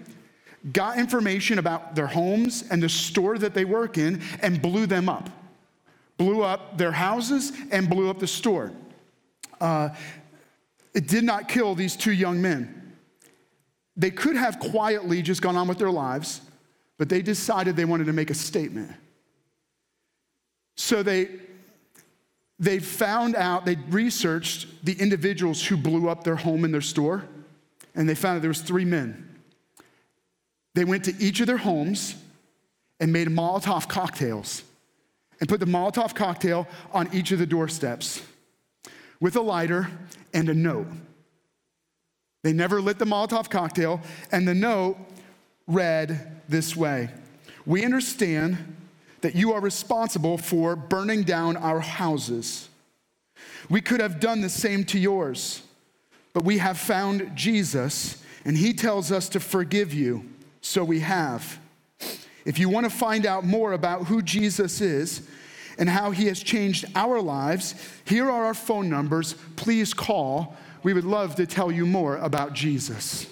got 0.71 0.97
information 0.97 1.59
about 1.59 1.95
their 1.95 2.07
homes 2.07 2.63
and 2.69 2.81
the 2.81 2.89
store 2.89 3.37
that 3.37 3.53
they 3.53 3.65
work 3.65 3.97
in 3.97 4.21
and 4.41 4.61
blew 4.61 4.85
them 4.85 5.09
up. 5.09 5.29
Blew 6.17 6.41
up 6.41 6.77
their 6.77 6.91
houses 6.91 7.51
and 7.71 7.89
blew 7.89 8.09
up 8.09 8.19
the 8.19 8.27
store. 8.27 8.71
Uh, 9.59 9.89
it 10.93 11.07
did 11.07 11.23
not 11.23 11.47
kill 11.47 11.75
these 11.75 11.95
two 11.95 12.13
young 12.13 12.41
men. 12.41 12.93
They 13.97 14.11
could 14.11 14.35
have 14.35 14.59
quietly 14.59 15.21
just 15.21 15.41
gone 15.41 15.55
on 15.55 15.67
with 15.67 15.77
their 15.77 15.91
lives, 15.91 16.41
but 16.97 17.09
they 17.09 17.21
decided 17.21 17.75
they 17.75 17.85
wanted 17.85 18.05
to 18.05 18.13
make 18.13 18.29
a 18.29 18.33
statement. 18.33 18.91
So 20.75 21.03
they, 21.03 21.29
they 22.59 22.79
found 22.79 23.35
out, 23.35 23.65
they 23.65 23.77
researched 23.89 24.85
the 24.85 24.93
individuals 24.93 25.65
who 25.65 25.77
blew 25.77 26.09
up 26.09 26.23
their 26.23 26.35
home 26.35 26.65
and 26.65 26.73
their 26.73 26.81
store, 26.81 27.25
and 27.93 28.07
they 28.07 28.15
found 28.15 28.37
that 28.37 28.41
there 28.41 28.49
was 28.49 28.61
three 28.61 28.85
men. 28.85 29.34
They 30.75 30.83
went 30.83 31.05
to 31.05 31.15
each 31.19 31.39
of 31.39 31.47
their 31.47 31.57
homes 31.57 32.15
and 32.99 33.11
made 33.11 33.29
Molotov 33.29 33.87
cocktails 33.87 34.61
and 35.39 35.49
put 35.49 35.61
the 35.61 35.65
Molotov 35.65 36.13
cocktail 36.13 36.67
on 36.91 37.09
each 37.13 37.31
of 37.31 37.39
the 37.39 37.45
doorsteps 37.45 38.21
with 39.21 39.37
a 39.37 39.41
lighter 39.41 39.87
and 40.33 40.49
a 40.49 40.53
note. 40.53 40.87
They 42.43 42.51
never 42.51 42.81
lit 42.81 42.99
the 42.99 43.05
Molotov 43.05 43.49
cocktail, 43.49 44.01
and 44.31 44.47
the 44.47 44.53
note 44.53 44.97
read 45.65 46.41
this 46.47 46.75
way 46.75 47.09
We 47.65 47.85
understand 47.85 48.75
that 49.21 49.33
you 49.33 49.53
are 49.53 49.61
responsible 49.61 50.37
for 50.37 50.75
burning 50.75 51.23
down 51.23 51.55
our 51.55 51.79
houses. 51.79 52.67
We 53.69 53.79
could 53.79 54.01
have 54.01 54.19
done 54.19 54.41
the 54.41 54.49
same 54.49 54.83
to 54.85 54.99
yours, 54.99 55.63
but 56.33 56.43
we 56.43 56.57
have 56.57 56.77
found 56.77 57.31
Jesus, 57.33 58.21
and 58.43 58.57
he 58.57 58.73
tells 58.73 59.11
us 59.11 59.29
to 59.29 59.39
forgive 59.39 59.93
you 59.93 60.29
so 60.65 60.83
we 60.83 60.99
have. 60.99 61.59
If 62.43 62.57
you 62.57 62.69
want 62.69 62.85
to 62.85 62.89
find 62.89 63.27
out 63.27 63.45
more 63.45 63.73
about 63.73 64.05
who 64.05 64.23
Jesus 64.23 64.81
is 64.81 65.21
and 65.77 65.87
how 65.87 66.09
he 66.09 66.25
has 66.25 66.41
changed 66.41 66.85
our 66.95 67.21
lives, 67.21 67.75
here 68.03 68.31
are 68.31 68.45
our 68.45 68.55
phone 68.55 68.89
numbers. 68.89 69.35
Please 69.55 69.93
call. 69.93 70.55
We 70.81 70.93
would 70.93 71.03
love 71.03 71.35
to 71.35 71.45
tell 71.45 71.71
you 71.71 71.85
more 71.85 72.17
about 72.17 72.53
Jesus. 72.53 73.27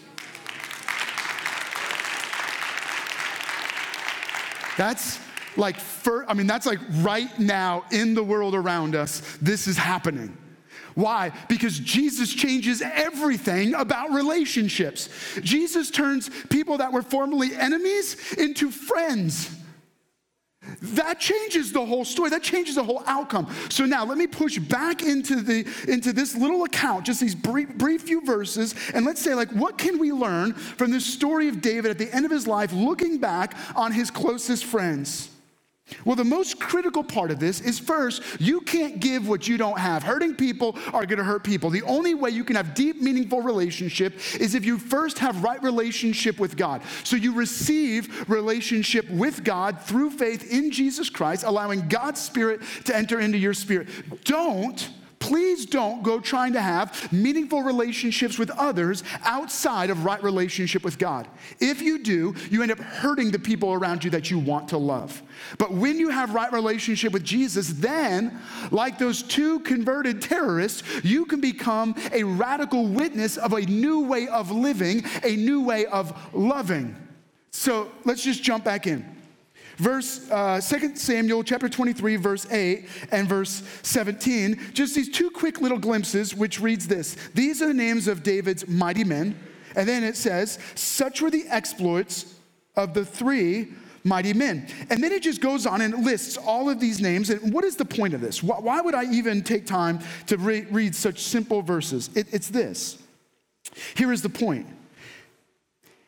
That's 4.77 5.19
like, 5.57 5.77
for, 5.77 6.29
I 6.29 6.35
mean, 6.35 6.47
that's 6.47 6.67
like 6.67 6.79
right 6.97 7.39
now 7.39 7.83
in 7.91 8.13
the 8.13 8.23
world 8.23 8.53
around 8.53 8.95
us, 8.95 9.37
this 9.41 9.67
is 9.67 9.75
happening. 9.75 10.37
Why? 10.95 11.31
Because 11.47 11.79
Jesus 11.79 12.33
changes 12.33 12.81
everything 12.81 13.73
about 13.73 14.11
relationships. 14.11 15.09
Jesus 15.41 15.89
turns 15.89 16.29
people 16.49 16.77
that 16.77 16.91
were 16.91 17.01
formerly 17.01 17.55
enemies 17.55 18.33
into 18.33 18.69
friends. 18.69 19.49
That 20.81 21.19
changes 21.19 21.71
the 21.71 21.85
whole 21.85 22.05
story. 22.05 22.29
That 22.29 22.43
changes 22.43 22.75
the 22.75 22.83
whole 22.83 23.03
outcome. 23.05 23.53
So 23.69 23.85
now 23.85 24.05
let 24.05 24.17
me 24.17 24.27
push 24.27 24.57
back 24.59 25.03
into 25.03 25.41
the 25.41 25.67
into 25.87 26.13
this 26.13 26.35
little 26.35 26.63
account, 26.63 27.05
just 27.05 27.19
these 27.19 27.35
brief, 27.35 27.69
brief 27.75 28.03
few 28.03 28.25
verses, 28.25 28.73
and 28.93 29.05
let's 29.05 29.21
say 29.21 29.33
like 29.33 29.51
what 29.51 29.77
can 29.77 29.99
we 29.99 30.11
learn 30.13 30.53
from 30.53 30.91
this 30.91 31.05
story 31.05 31.49
of 31.49 31.61
David 31.61 31.91
at 31.91 31.97
the 31.97 32.13
end 32.13 32.25
of 32.25 32.31
his 32.31 32.47
life, 32.47 32.71
looking 32.71 33.17
back 33.17 33.55
on 33.75 33.91
his 33.91 34.09
closest 34.09 34.63
friends? 34.63 35.32
Well, 36.05 36.15
the 36.15 36.23
most 36.23 36.59
critical 36.59 37.03
part 37.03 37.31
of 37.31 37.39
this 37.39 37.59
is 37.61 37.79
first, 37.79 38.21
you 38.39 38.61
can't 38.61 38.99
give 38.99 39.27
what 39.27 39.47
you 39.47 39.57
don't 39.57 39.77
have. 39.77 40.03
Hurting 40.03 40.35
people 40.35 40.77
are 40.93 41.05
going 41.05 41.17
to 41.17 41.23
hurt 41.23 41.43
people. 41.43 41.69
The 41.69 41.83
only 41.83 42.13
way 42.13 42.29
you 42.29 42.43
can 42.43 42.55
have 42.55 42.73
deep, 42.73 43.01
meaningful 43.01 43.41
relationship 43.41 44.13
is 44.39 44.55
if 44.55 44.65
you 44.65 44.77
first 44.77 45.19
have 45.19 45.43
right 45.43 45.61
relationship 45.63 46.39
with 46.39 46.57
God. 46.57 46.81
So 47.03 47.15
you 47.15 47.33
receive 47.33 48.29
relationship 48.29 49.09
with 49.09 49.43
God 49.43 49.81
through 49.81 50.11
faith 50.11 50.51
in 50.51 50.71
Jesus 50.71 51.09
Christ, 51.09 51.43
allowing 51.43 51.87
God's 51.87 52.21
Spirit 52.21 52.61
to 52.85 52.95
enter 52.95 53.19
into 53.19 53.37
your 53.37 53.53
spirit. 53.53 53.89
Don't 54.23 54.89
please 55.23 55.65
don't 55.65 56.03
go 56.03 56.19
trying 56.19 56.51
to 56.51 56.61
have 56.61 57.09
meaningful 57.13 57.63
relationships 57.63 58.37
with 58.37 58.51
others 58.51 59.05
outside 59.23 59.89
of 59.89 60.03
right 60.03 60.21
relationship 60.21 60.83
with 60.83 60.99
God. 60.99 61.29
If 61.61 61.81
you 61.81 61.99
do, 61.99 62.35
you 62.51 62.61
end 62.61 62.73
up 62.73 62.79
hurting 62.79 63.31
the 63.31 63.39
people 63.39 63.71
around 63.71 64.03
you 64.03 64.09
that 64.11 64.29
you 64.29 64.37
want 64.37 64.67
to 64.69 64.77
love. 64.77 65.23
But 65.57 65.71
when 65.71 65.97
you 65.97 66.09
have 66.09 66.33
right 66.33 66.51
relationship 66.51 67.13
with 67.13 67.23
Jesus, 67.23 67.69
then, 67.69 68.37
like 68.69 68.97
those 68.99 69.23
two 69.23 69.61
converted 69.61 70.21
terrorists, 70.21 70.83
you 71.05 71.25
can 71.25 71.39
become 71.39 71.95
a 72.11 72.25
radical 72.25 72.85
witness 72.85 73.37
of 73.37 73.53
a 73.53 73.61
new 73.61 74.01
way 74.01 74.27
of 74.27 74.51
living, 74.51 75.05
a 75.23 75.37
new 75.37 75.63
way 75.63 75.85
of 75.85 76.13
loving. 76.33 76.97
So 77.51 77.89
let's 78.03 78.23
just 78.23 78.43
jump 78.43 78.65
back 78.65 78.87
in. 78.87 79.12
Verse 79.77 80.29
uh, 80.29 80.61
2 80.61 80.95
samuel 80.95 81.43
chapter 81.43 81.67
23 81.67 82.15
verse 82.15 82.51
8 82.51 82.87
and 83.11 83.27
verse 83.27 83.63
17 83.81 84.59
just 84.73 84.95
these 84.95 85.09
two 85.09 85.29
quick 85.29 85.61
little 85.61 85.79
glimpses 85.79 86.33
which 86.35 86.59
reads 86.59 86.87
this. 86.87 87.15
These 87.33 87.61
are 87.61 87.67
the 87.67 87.73
names 87.73 88.07
of 88.07 88.23
david's 88.23 88.67
mighty 88.67 89.03
men. 89.03 89.37
And 89.75 89.87
then 89.87 90.03
it 90.03 90.15
says 90.15 90.59
such 90.75 91.21
were 91.21 91.31
the 91.31 91.45
exploits 91.47 92.35
of 92.75 92.93
the 92.93 93.05
three 93.05 93.69
mighty 94.03 94.33
men. 94.33 94.67
And 94.89 95.03
then 95.03 95.11
it 95.11 95.23
just 95.23 95.41
goes 95.41 95.65
on 95.65 95.81
and 95.81 96.05
lists 96.05 96.37
all 96.37 96.69
of 96.69 96.79
these 96.79 96.99
names. 96.99 97.29
And 97.29 97.53
what 97.53 97.63
is 97.63 97.75
the 97.75 97.85
point 97.85 98.13
of 98.13 98.21
this? 98.21 98.43
Why, 98.43 98.81
would 98.81 98.95
i 98.95 99.05
even 99.05 99.43
take 99.43 99.65
time 99.65 99.99
to 100.27 100.37
re- 100.37 100.65
read 100.69 100.93
such 100.93 101.19
simple 101.21 101.61
verses? 101.61 102.09
It, 102.15 102.27
it's 102.31 102.49
this. 102.49 103.01
Here 103.95 104.11
is 104.11 104.21
the 104.21 104.29
point 104.29 104.67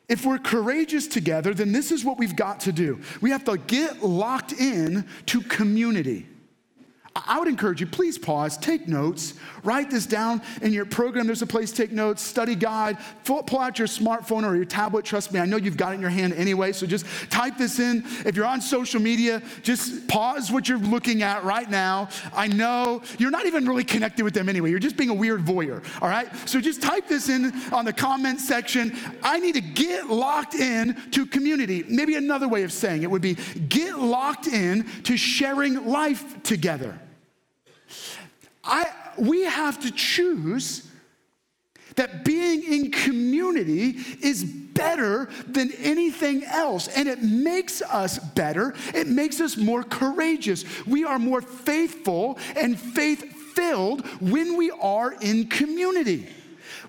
if 0.08 0.26
we're 0.26 0.38
courageous 0.38 1.08
together, 1.08 1.54
then 1.54 1.72
this 1.72 1.92
is 1.92 2.06
what 2.06 2.18
we've 2.18 2.36
got 2.36 2.60
to 2.62 2.72
do. 2.72 3.00
We 3.22 3.32
have 3.32 3.44
to 3.46 3.58
get 3.58 4.04
locked 4.04 4.54
in 4.54 5.06
to 5.28 5.42
community. 5.42 6.28
I 7.16 7.40
would 7.40 7.48
encourage 7.48 7.80
you, 7.80 7.88
please 7.88 8.18
pause, 8.18 8.58
take 8.58 8.90
notes, 8.90 9.36
write 9.64 9.90
this 9.90 10.06
down 10.06 10.42
in 10.62 10.74
your 10.74 10.86
program. 10.86 11.26
There's 11.28 11.42
a 11.42 11.48
place 11.48 11.72
to 11.72 11.78
take 11.78 11.94
notes, 11.94 12.22
study 12.22 12.56
guide, 12.56 12.98
pull 13.24 13.58
out 13.58 13.80
your 13.80 13.88
smartphone 13.88 14.44
or 14.44 14.54
your 14.54 14.66
tablet. 14.66 15.06
Trust 15.06 15.32
me, 15.32 15.40
I 15.40 15.46
know 15.46 15.56
you've 15.56 15.78
got 15.78 15.94
it 15.94 15.96
in 15.96 16.02
your 16.02 16.10
hand 16.10 16.34
anyway, 16.34 16.74
so 16.74 16.86
just 16.86 17.06
type 17.30 17.58
this 17.58 17.80
in. 17.80 18.04
If 18.26 18.36
you're 18.36 18.46
on 18.46 18.60
social 18.60 19.00
media, 19.00 19.42
just 19.64 20.10
pause 20.10 20.52
what 20.52 20.68
you're 20.68 20.78
looking 20.78 21.24
at 21.24 21.46
right 21.46 21.70
now. 21.70 22.10
I 22.34 22.48
know 22.48 23.02
you're 23.18 23.32
not 23.32 23.46
even 23.46 23.66
really 23.66 23.86
connected 23.86 24.24
with 24.24 24.34
them 24.34 24.50
anyway, 24.50 24.70
you're 24.70 24.80
just 24.80 24.98
being 24.98 25.10
a 25.10 25.14
weird 25.14 25.40
voyeur, 25.46 25.86
all 26.02 26.10
right? 26.10 26.28
So 26.50 26.60
just 26.60 26.82
type 26.82 27.08
this 27.08 27.30
in 27.30 27.54
on 27.72 27.86
the 27.86 27.94
comment 27.94 28.42
section. 28.42 28.94
I 29.24 29.40
need 29.40 29.56
to 29.56 29.62
get 29.62 30.08
locked 30.08 30.56
in 30.56 31.02
to 31.12 31.26
community. 31.26 31.86
Maybe 31.88 32.16
another 32.16 32.50
way 32.50 32.64
of 32.64 32.74
saying 32.74 33.04
it 33.04 33.10
would 33.10 33.22
be 33.22 33.36
get 33.70 33.98
locked 33.98 34.48
in 34.48 34.86
to 35.04 35.16
sharing 35.16 35.88
life 35.88 36.44
together. 36.44 37.00
I, 38.66 38.88
we 39.18 39.44
have 39.44 39.80
to 39.82 39.92
choose 39.92 40.90
that 41.96 42.26
being 42.26 42.64
in 42.64 42.92
community 42.92 43.98
is 44.22 44.44
better 44.44 45.30
than 45.48 45.72
anything 45.80 46.44
else. 46.44 46.88
And 46.90 47.08
it 47.08 47.24
makes 47.24 47.82
us 47.82 48.20
better, 48.20 48.74
it 48.94 49.08
makes 49.08 49.40
us 49.40 49.58
more 49.58 49.84
courageous. 49.84 50.66
We 50.86 51.06
are 51.06 51.20
more 51.20 51.42
faithful 51.42 52.38
and 52.56 52.78
faith 52.78 53.24
filled 53.54 54.06
when 54.20 54.58
we 54.58 54.72
are 54.72 55.14
in 55.22 55.48
community. 55.48 56.28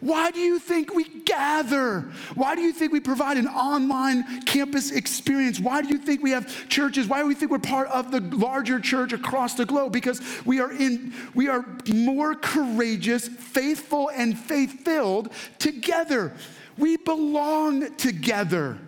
Why 0.01 0.31
do 0.31 0.41
you 0.41 0.59
think 0.59 0.95
we 0.95 1.05
gather? 1.05 2.01
Why 2.35 2.55
do 2.55 2.63
you 2.63 2.73
think 2.73 2.93
we 2.93 3.01
provide 3.01 3.37
an 3.37 3.49
online 3.49 4.43
campus 4.43 4.91
experience? 4.91 5.59
Why 5.59 5.83
do 5.83 5.89
you 5.89 5.99
think 5.99 6.23
we 6.23 6.31
have 6.31 6.69
churches? 6.69 7.07
Why 7.07 7.21
do 7.21 7.27
we 7.27 7.35
think 7.35 7.51
we're 7.51 7.59
part 7.59 7.89
of 7.89 8.11
the 8.11 8.21
larger 8.37 8.81
church 8.81 9.13
across 9.13 9.55
the 9.55 9.65
globe? 9.65 9.93
Because 9.93 10.21
we 10.45 10.61
are 10.61 10.73
in 10.73 11.15
we 11.35 11.49
are 11.49 11.65
more 11.93 12.35
courageous, 12.35 13.29
faithful 13.29 14.11
and 14.15 14.39
faith-filled 14.39 15.33
together. 15.59 16.33
We 16.79 16.97
belong 16.97 17.95
together. 17.97 18.79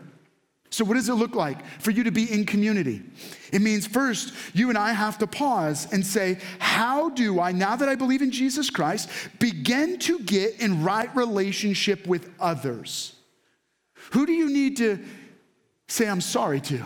So, 0.71 0.85
what 0.85 0.95
does 0.95 1.09
it 1.09 1.15
look 1.15 1.35
like 1.35 1.65
for 1.81 1.91
you 1.91 2.05
to 2.05 2.11
be 2.11 2.31
in 2.31 2.45
community? 2.45 3.03
It 3.53 3.63
means 3.63 3.87
first, 3.87 4.35
you 4.53 4.69
and 4.69 4.77
I 4.77 4.93
have 4.93 5.19
to 5.19 5.27
pause 5.27 5.91
and 5.93 6.05
say, 6.05 6.39
How 6.59 7.09
do 7.09 7.41
I, 7.41 7.53
now 7.53 7.77
that 7.77 7.89
I 7.89 7.95
believe 7.95 8.21
in 8.21 8.31
Jesus 8.31 8.69
Christ, 8.69 9.09
begin 9.39 9.99
to 10.01 10.19
get 10.21 10.61
in 10.61 10.85
right 10.85 11.15
relationship 11.17 12.07
with 12.07 12.31
others? 12.39 13.15
Who 14.13 14.27
do 14.27 14.33
you 14.33 14.51
need 14.51 14.77
to 14.79 14.99
say, 15.89 16.07
I'm 16.07 16.21
sorry 16.21 16.61
to? 16.63 16.85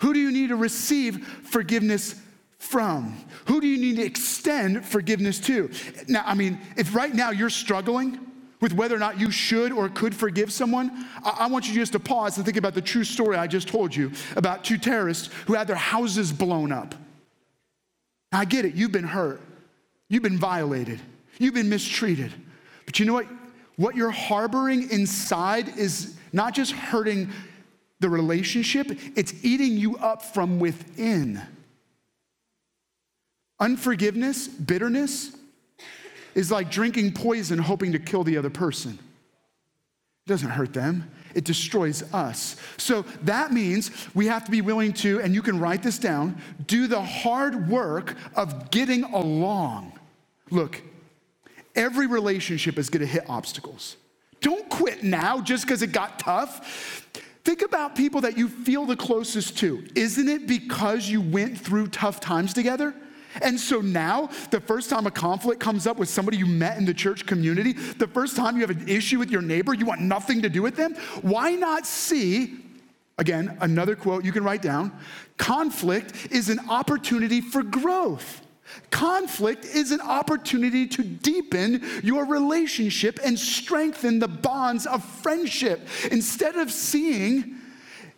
Who 0.00 0.12
do 0.12 0.20
you 0.20 0.30
need 0.30 0.48
to 0.48 0.56
receive 0.56 1.26
forgiveness 1.26 2.14
from? 2.58 3.18
Who 3.46 3.60
do 3.60 3.66
you 3.66 3.78
need 3.78 3.96
to 3.96 4.04
extend 4.04 4.84
forgiveness 4.84 5.40
to? 5.40 5.70
Now, 6.08 6.22
I 6.24 6.34
mean, 6.34 6.60
if 6.76 6.94
right 6.94 7.14
now 7.14 7.30
you're 7.30 7.50
struggling, 7.50 8.20
with 8.60 8.72
whether 8.72 8.94
or 8.94 8.98
not 8.98 9.20
you 9.20 9.30
should 9.30 9.72
or 9.72 9.88
could 9.88 10.14
forgive 10.14 10.52
someone, 10.52 11.06
I, 11.24 11.46
want 11.46 11.68
you 11.68 11.74
just 11.74 11.92
to 11.92 12.00
pause 12.00 12.36
and 12.36 12.44
think 12.44 12.56
about 12.56 12.74
the 12.74 12.82
true 12.82 13.04
story 13.04 13.36
I 13.36 13.46
just 13.46 13.68
told 13.68 13.94
you 13.94 14.12
about 14.36 14.64
two 14.64 14.78
terrorists 14.78 15.30
who 15.46 15.54
had 15.54 15.66
their 15.66 15.76
houses 15.76 16.32
blown 16.32 16.72
up. 16.72 16.94
I 18.32 18.44
get 18.44 18.64
it, 18.64 18.74
you've 18.74 18.92
been 18.92 19.04
hurt, 19.04 19.40
you've 20.08 20.22
been 20.22 20.38
violated, 20.38 21.00
you've 21.38 21.54
been 21.54 21.68
mistreated. 21.68 22.32
But 22.86 22.98
you 22.98 23.06
know 23.06 23.14
what? 23.14 23.26
What 23.76 23.96
you're 23.96 24.10
harboring 24.10 24.90
inside 24.90 25.76
is 25.76 26.16
not 26.32 26.54
just 26.54 26.72
hurting 26.72 27.30
the 28.00 28.08
relationship, 28.08 28.90
it's 29.16 29.32
eating 29.44 29.76
you 29.76 29.96
up 29.96 30.22
from 30.22 30.58
within. 30.58 31.40
Unforgiveness, 33.60 34.46
bitterness, 34.48 35.34
is 36.34 36.50
like 36.50 36.70
drinking 36.70 37.12
poison 37.12 37.58
hoping 37.58 37.92
to 37.92 37.98
kill 37.98 38.24
the 38.24 38.36
other 38.36 38.50
person. 38.50 38.98
It 40.26 40.28
doesn't 40.28 40.50
hurt 40.50 40.72
them, 40.72 41.10
it 41.34 41.44
destroys 41.44 42.02
us. 42.14 42.56
So 42.76 43.02
that 43.22 43.52
means 43.52 43.90
we 44.14 44.26
have 44.26 44.44
to 44.44 44.50
be 44.50 44.60
willing 44.60 44.92
to, 44.94 45.20
and 45.20 45.34
you 45.34 45.42
can 45.42 45.58
write 45.58 45.82
this 45.82 45.98
down, 45.98 46.40
do 46.66 46.86
the 46.86 47.02
hard 47.02 47.68
work 47.68 48.16
of 48.34 48.70
getting 48.70 49.04
along. 49.04 49.98
Look, 50.50 50.82
every 51.74 52.06
relationship 52.06 52.78
is 52.78 52.88
gonna 52.88 53.06
hit 53.06 53.28
obstacles. 53.28 53.96
Don't 54.40 54.68
quit 54.68 55.02
now 55.02 55.40
just 55.40 55.64
because 55.64 55.82
it 55.82 55.92
got 55.92 56.18
tough. 56.18 57.02
Think 57.44 57.62
about 57.62 57.94
people 57.94 58.22
that 58.22 58.38
you 58.38 58.48
feel 58.48 58.86
the 58.86 58.96
closest 58.96 59.58
to. 59.58 59.86
Isn't 59.94 60.28
it 60.28 60.46
because 60.46 61.08
you 61.08 61.20
went 61.20 61.58
through 61.58 61.88
tough 61.88 62.20
times 62.20 62.54
together? 62.54 62.94
And 63.42 63.58
so 63.58 63.80
now, 63.80 64.30
the 64.50 64.60
first 64.60 64.90
time 64.90 65.06
a 65.06 65.10
conflict 65.10 65.60
comes 65.60 65.86
up 65.86 65.96
with 65.96 66.08
somebody 66.08 66.36
you 66.36 66.46
met 66.46 66.78
in 66.78 66.84
the 66.84 66.94
church 66.94 67.26
community, 67.26 67.72
the 67.72 68.08
first 68.08 68.36
time 68.36 68.56
you 68.56 68.66
have 68.66 68.70
an 68.70 68.88
issue 68.88 69.18
with 69.18 69.30
your 69.30 69.42
neighbor, 69.42 69.74
you 69.74 69.86
want 69.86 70.00
nothing 70.00 70.42
to 70.42 70.48
do 70.48 70.62
with 70.62 70.76
them, 70.76 70.94
why 71.22 71.52
not 71.52 71.86
see, 71.86 72.58
again, 73.18 73.56
another 73.60 73.96
quote 73.96 74.24
you 74.24 74.32
can 74.32 74.44
write 74.44 74.62
down 74.62 74.92
conflict 75.36 76.28
is 76.30 76.48
an 76.48 76.60
opportunity 76.68 77.40
for 77.40 77.62
growth. 77.62 78.40
Conflict 78.90 79.64
is 79.64 79.90
an 79.90 80.00
opportunity 80.00 80.86
to 80.86 81.02
deepen 81.02 81.82
your 82.02 82.24
relationship 82.24 83.18
and 83.24 83.38
strengthen 83.38 84.18
the 84.18 84.28
bonds 84.28 84.86
of 84.86 85.04
friendship. 85.04 85.86
Instead 86.10 86.56
of 86.56 86.70
seeing 86.70 87.56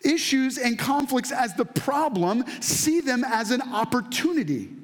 issues 0.05 0.59
and 0.59 0.79
conflicts 0.79 1.33
as 1.33 1.55
the 1.55 1.65
problem, 1.65 2.45
see 2.61 3.01
them 3.01 3.25
as 3.25 3.51
an 3.51 3.63
opportunity. 3.63 4.76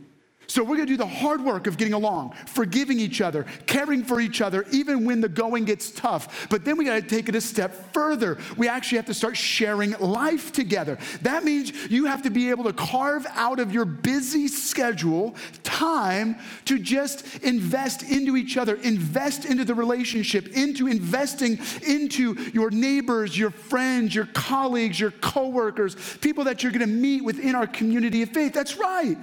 So 0.53 0.63
we're 0.63 0.77
gonna 0.77 0.85
do 0.85 0.99
the 0.99 1.07
hard 1.07 1.43
work 1.43 1.67
of 1.67 1.79
getting 1.79 1.95
along, 1.95 2.35
forgiving 2.45 3.01
each 3.01 3.23
other, 3.23 3.47
caring 3.65 4.05
for 4.05 4.21
each 4.21 4.43
other, 4.43 4.67
even 4.71 5.07
when 5.07 5.23
the 5.23 5.29
going 5.31 5.65
gets 5.65 5.91
tough. 5.91 6.47
But 6.51 6.63
then 6.67 6.77
we 6.77 6.85
gotta 6.85 7.01
take 7.01 7.31
it 7.31 7.35
a 7.35 7.41
step 7.41 7.91
further. 7.95 8.37
We 8.59 8.69
actually 8.69 8.97
have 8.97 9.07
to 9.07 9.15
start 9.15 9.35
sharing 9.35 9.93
life 9.93 10.53
together. 10.53 10.99
That 11.23 11.45
means 11.45 11.73
you 11.91 12.05
have 12.05 12.21
to 12.25 12.31
be 12.31 12.51
able 12.51 12.65
to 12.65 12.75
carve 12.75 13.27
out 13.31 13.61
of 13.61 13.73
your 13.73 13.87
busy 13.87 14.47
schedule 14.47 15.37
time 15.63 16.37
to 16.67 16.79
just 16.79 17.39
invest 17.39 18.03
into 18.03 18.37
each 18.37 18.59
other, 18.59 18.75
invest 18.75 19.47
into 19.47 19.65
the 19.65 19.75
relationship, 19.75 20.49
into 20.49 20.87
investing 20.87 21.59
into 21.87 22.35
your 22.53 22.71
neighbors, 22.71 23.39
your 23.39 23.53
friends, 23.53 24.15
your 24.15 24.27
colleagues, 24.35 25.01
your 25.01 25.13
coworkers, 25.13 25.97
people 26.19 26.45
that 26.45 26.63
you're 26.63 26.73
gonna 26.73 26.87
meet 26.87 27.25
within 27.25 27.55
our 27.55 27.67
community 27.67 28.21
of 28.21 28.29
faith. 28.29 28.53
That's 28.53 28.77
right. 28.77 29.17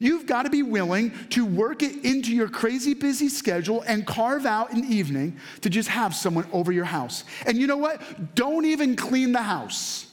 You've 0.00 0.26
got 0.26 0.44
to 0.44 0.50
be 0.50 0.62
willing 0.62 1.12
to 1.30 1.44
work 1.44 1.82
it 1.82 2.04
into 2.04 2.32
your 2.32 2.48
crazy 2.48 2.94
busy 2.94 3.28
schedule 3.28 3.82
and 3.82 4.06
carve 4.06 4.46
out 4.46 4.72
an 4.72 4.84
evening 4.84 5.38
to 5.62 5.70
just 5.70 5.88
have 5.88 6.14
someone 6.14 6.46
over 6.52 6.70
your 6.70 6.84
house. 6.84 7.24
And 7.46 7.58
you 7.58 7.66
know 7.66 7.76
what? 7.76 8.34
Don't 8.36 8.64
even 8.64 8.94
clean 8.94 9.32
the 9.32 9.42
house. 9.42 10.06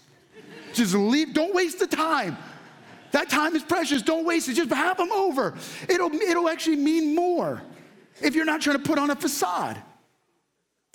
Just 0.74 0.96
leave, 0.96 1.34
don't 1.34 1.54
waste 1.54 1.80
the 1.80 1.88
time. 1.88 2.36
That 3.12 3.30
time 3.30 3.56
is 3.56 3.64
precious. 3.64 4.02
Don't 4.02 4.26
waste 4.26 4.50
it. 4.50 4.56
Just 4.56 4.72
have 4.72 4.98
them 4.98 5.12
over. 5.12 5.54
It'll, 5.88 6.14
it'll 6.14 6.50
actually 6.50 6.76
mean 6.78 7.16
more 7.16 7.62
if 8.22 8.36
you're 8.36 8.46
not 8.46 8.62
trying 8.62 8.78
to 8.78 8.84
put 8.84 8.98
on 8.98 9.10
a 9.12 9.16
facade. 9.16 9.82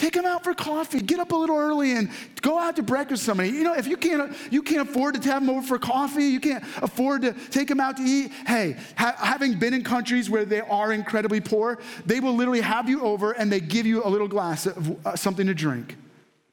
Take 0.01 0.15
them 0.15 0.25
out 0.25 0.43
for 0.43 0.55
coffee. 0.55 1.03
Get 1.03 1.21
up 1.21 1.33
a 1.33 1.37
little 1.37 1.59
early 1.59 1.93
and 1.93 2.09
go 2.41 2.59
out 2.59 2.75
to 2.77 2.83
breakfast 2.83 3.21
with 3.21 3.27
somebody. 3.27 3.51
You 3.51 3.65
know, 3.65 3.75
if 3.75 3.87
you 3.87 3.99
can't, 3.99 4.35
you 4.51 4.63
can't 4.63 4.89
afford 4.89 5.21
to 5.21 5.29
have 5.29 5.43
them 5.45 5.55
over 5.55 5.61
for 5.61 5.79
coffee, 5.79 6.25
you 6.25 6.41
can't 6.41 6.65
afford 6.81 7.21
to 7.21 7.35
take 7.51 7.69
them 7.69 7.81
out 7.81 7.99
to 7.99 8.03
eat. 8.03 8.33
Hey, 8.47 8.79
ha- 8.97 9.15
having 9.19 9.59
been 9.59 9.75
in 9.75 9.85
countries 9.85 10.31
where 10.31 10.47
they 10.47 10.63
are 10.63 10.95
incredibly 10.95 11.43
poor, 11.43 11.81
they 12.07 12.19
will 12.19 12.33
literally 12.33 12.63
have 12.63 12.89
you 12.89 13.03
over 13.03 13.33
and 13.33 13.53
they 13.53 13.61
give 13.61 13.85
you 13.85 14.03
a 14.03 14.09
little 14.09 14.27
glass 14.27 14.65
of 14.65 15.07
uh, 15.07 15.17
something 15.17 15.47
to 15.47 15.53
drink. 15.53 15.93
I'm 15.93 15.99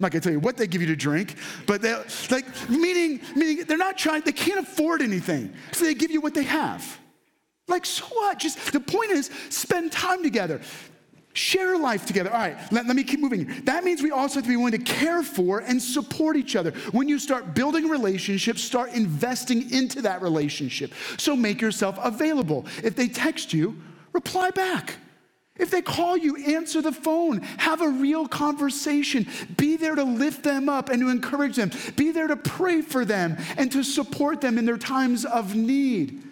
not 0.01 0.11
gonna 0.11 0.19
tell 0.19 0.33
you 0.33 0.41
what 0.41 0.57
they 0.57 0.67
give 0.67 0.81
you 0.81 0.87
to 0.87 0.97
drink, 0.97 1.35
but 1.67 1.81
they 1.81 1.95
like 2.29 2.69
meaning 2.69 3.21
meaning 3.33 3.63
they're 3.65 3.77
not 3.77 3.97
trying. 3.97 4.23
They 4.23 4.33
can't 4.33 4.59
afford 4.59 5.01
anything, 5.01 5.53
so 5.71 5.85
they 5.85 5.93
give 5.93 6.11
you 6.11 6.19
what 6.19 6.33
they 6.33 6.43
have. 6.43 6.99
Like 7.69 7.85
so 7.85 8.03
what? 8.07 8.39
Just 8.39 8.73
the 8.73 8.81
point 8.81 9.11
is, 9.11 9.31
spend 9.49 9.93
time 9.93 10.21
together. 10.21 10.59
Share 11.37 11.77
life 11.77 12.05
together. 12.05 12.31
All 12.31 12.39
right, 12.39 12.57
let, 12.71 12.87
let 12.87 12.95
me 12.95 13.03
keep 13.03 13.19
moving. 13.19 13.63
That 13.65 13.83
means 13.83 14.01
we 14.01 14.11
also 14.11 14.35
have 14.35 14.43
to 14.43 14.49
be 14.49 14.57
willing 14.57 14.71
to 14.71 14.79
care 14.79 15.23
for 15.23 15.59
and 15.59 15.81
support 15.81 16.35
each 16.35 16.55
other. 16.55 16.71
When 16.91 17.07
you 17.07 17.19
start 17.19 17.53
building 17.53 17.87
relationships, 17.87 18.63
start 18.63 18.93
investing 18.93 19.71
into 19.71 20.01
that 20.01 20.21
relationship. 20.21 20.93
So 21.17 21.35
make 21.35 21.61
yourself 21.61 21.97
available. 22.01 22.65
If 22.83 22.95
they 22.95 23.07
text 23.07 23.53
you, 23.53 23.79
reply 24.13 24.49
back. 24.51 24.95
If 25.59 25.71
they 25.71 25.81
call 25.81 26.17
you, 26.17 26.35
answer 26.37 26.81
the 26.81 26.91
phone. 26.91 27.41
Have 27.57 27.81
a 27.81 27.89
real 27.89 28.27
conversation. 28.27 29.27
Be 29.57 29.75
there 29.75 29.95
to 29.95 30.03
lift 30.03 30.43
them 30.43 30.69
up 30.69 30.89
and 30.89 31.01
to 31.01 31.09
encourage 31.09 31.55
them. 31.55 31.71
Be 31.95 32.11
there 32.11 32.27
to 32.27 32.35
pray 32.35 32.81
for 32.81 33.05
them 33.05 33.37
and 33.57 33.71
to 33.71 33.83
support 33.83 34.41
them 34.41 34.57
in 34.57 34.65
their 34.65 34.77
times 34.77 35.25
of 35.25 35.55
need. 35.55 36.23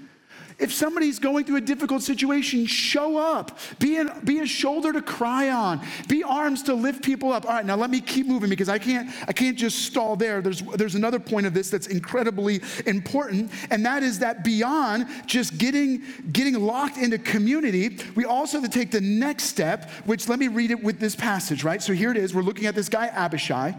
If 0.57 0.73
somebody's 0.73 1.19
going 1.19 1.43
through 1.43 1.57
a 1.57 1.61
difficult 1.61 2.01
situation, 2.01 2.65
show 2.65 3.17
up. 3.17 3.59
Be, 3.77 3.97
an, 3.97 4.11
be 4.23 4.39
a 4.39 4.45
shoulder 4.45 4.93
to 4.93 5.01
cry 5.01 5.49
on. 5.49 5.85
Be 6.07 6.23
arms 6.23 6.63
to 6.63 6.73
lift 6.73 7.03
people 7.03 7.33
up. 7.33 7.45
All 7.45 7.51
right, 7.51 7.65
now 7.65 7.75
let 7.75 7.89
me 7.89 7.99
keep 7.99 8.25
moving 8.25 8.49
because 8.49 8.69
I 8.69 8.79
can't, 8.79 9.09
I 9.27 9.33
can't 9.33 9.57
just 9.57 9.79
stall 9.79 10.15
there. 10.15 10.41
There's, 10.41 10.61
there's 10.61 10.95
another 10.95 11.19
point 11.19 11.45
of 11.45 11.53
this 11.53 11.69
that's 11.69 11.87
incredibly 11.87 12.61
important, 12.85 13.51
and 13.69 13.85
that 13.85 14.01
is 14.01 14.19
that 14.19 14.45
beyond 14.45 15.07
just 15.25 15.57
getting, 15.57 16.03
getting 16.31 16.53
locked 16.53 16.97
into 16.97 17.17
community, 17.17 17.97
we 18.15 18.23
also 18.23 18.61
have 18.61 18.69
to 18.69 18.79
take 18.79 18.91
the 18.91 19.01
next 19.01 19.45
step, 19.45 19.89
which 20.05 20.29
let 20.29 20.39
me 20.39 20.47
read 20.47 20.71
it 20.71 20.81
with 20.81 20.99
this 20.99 21.15
passage, 21.15 21.65
right? 21.65 21.81
So 21.81 21.91
here 21.91 22.11
it 22.11 22.17
is. 22.17 22.33
We're 22.33 22.43
looking 22.43 22.65
at 22.65 22.75
this 22.75 22.87
guy, 22.87 23.07
Abishai. 23.07 23.75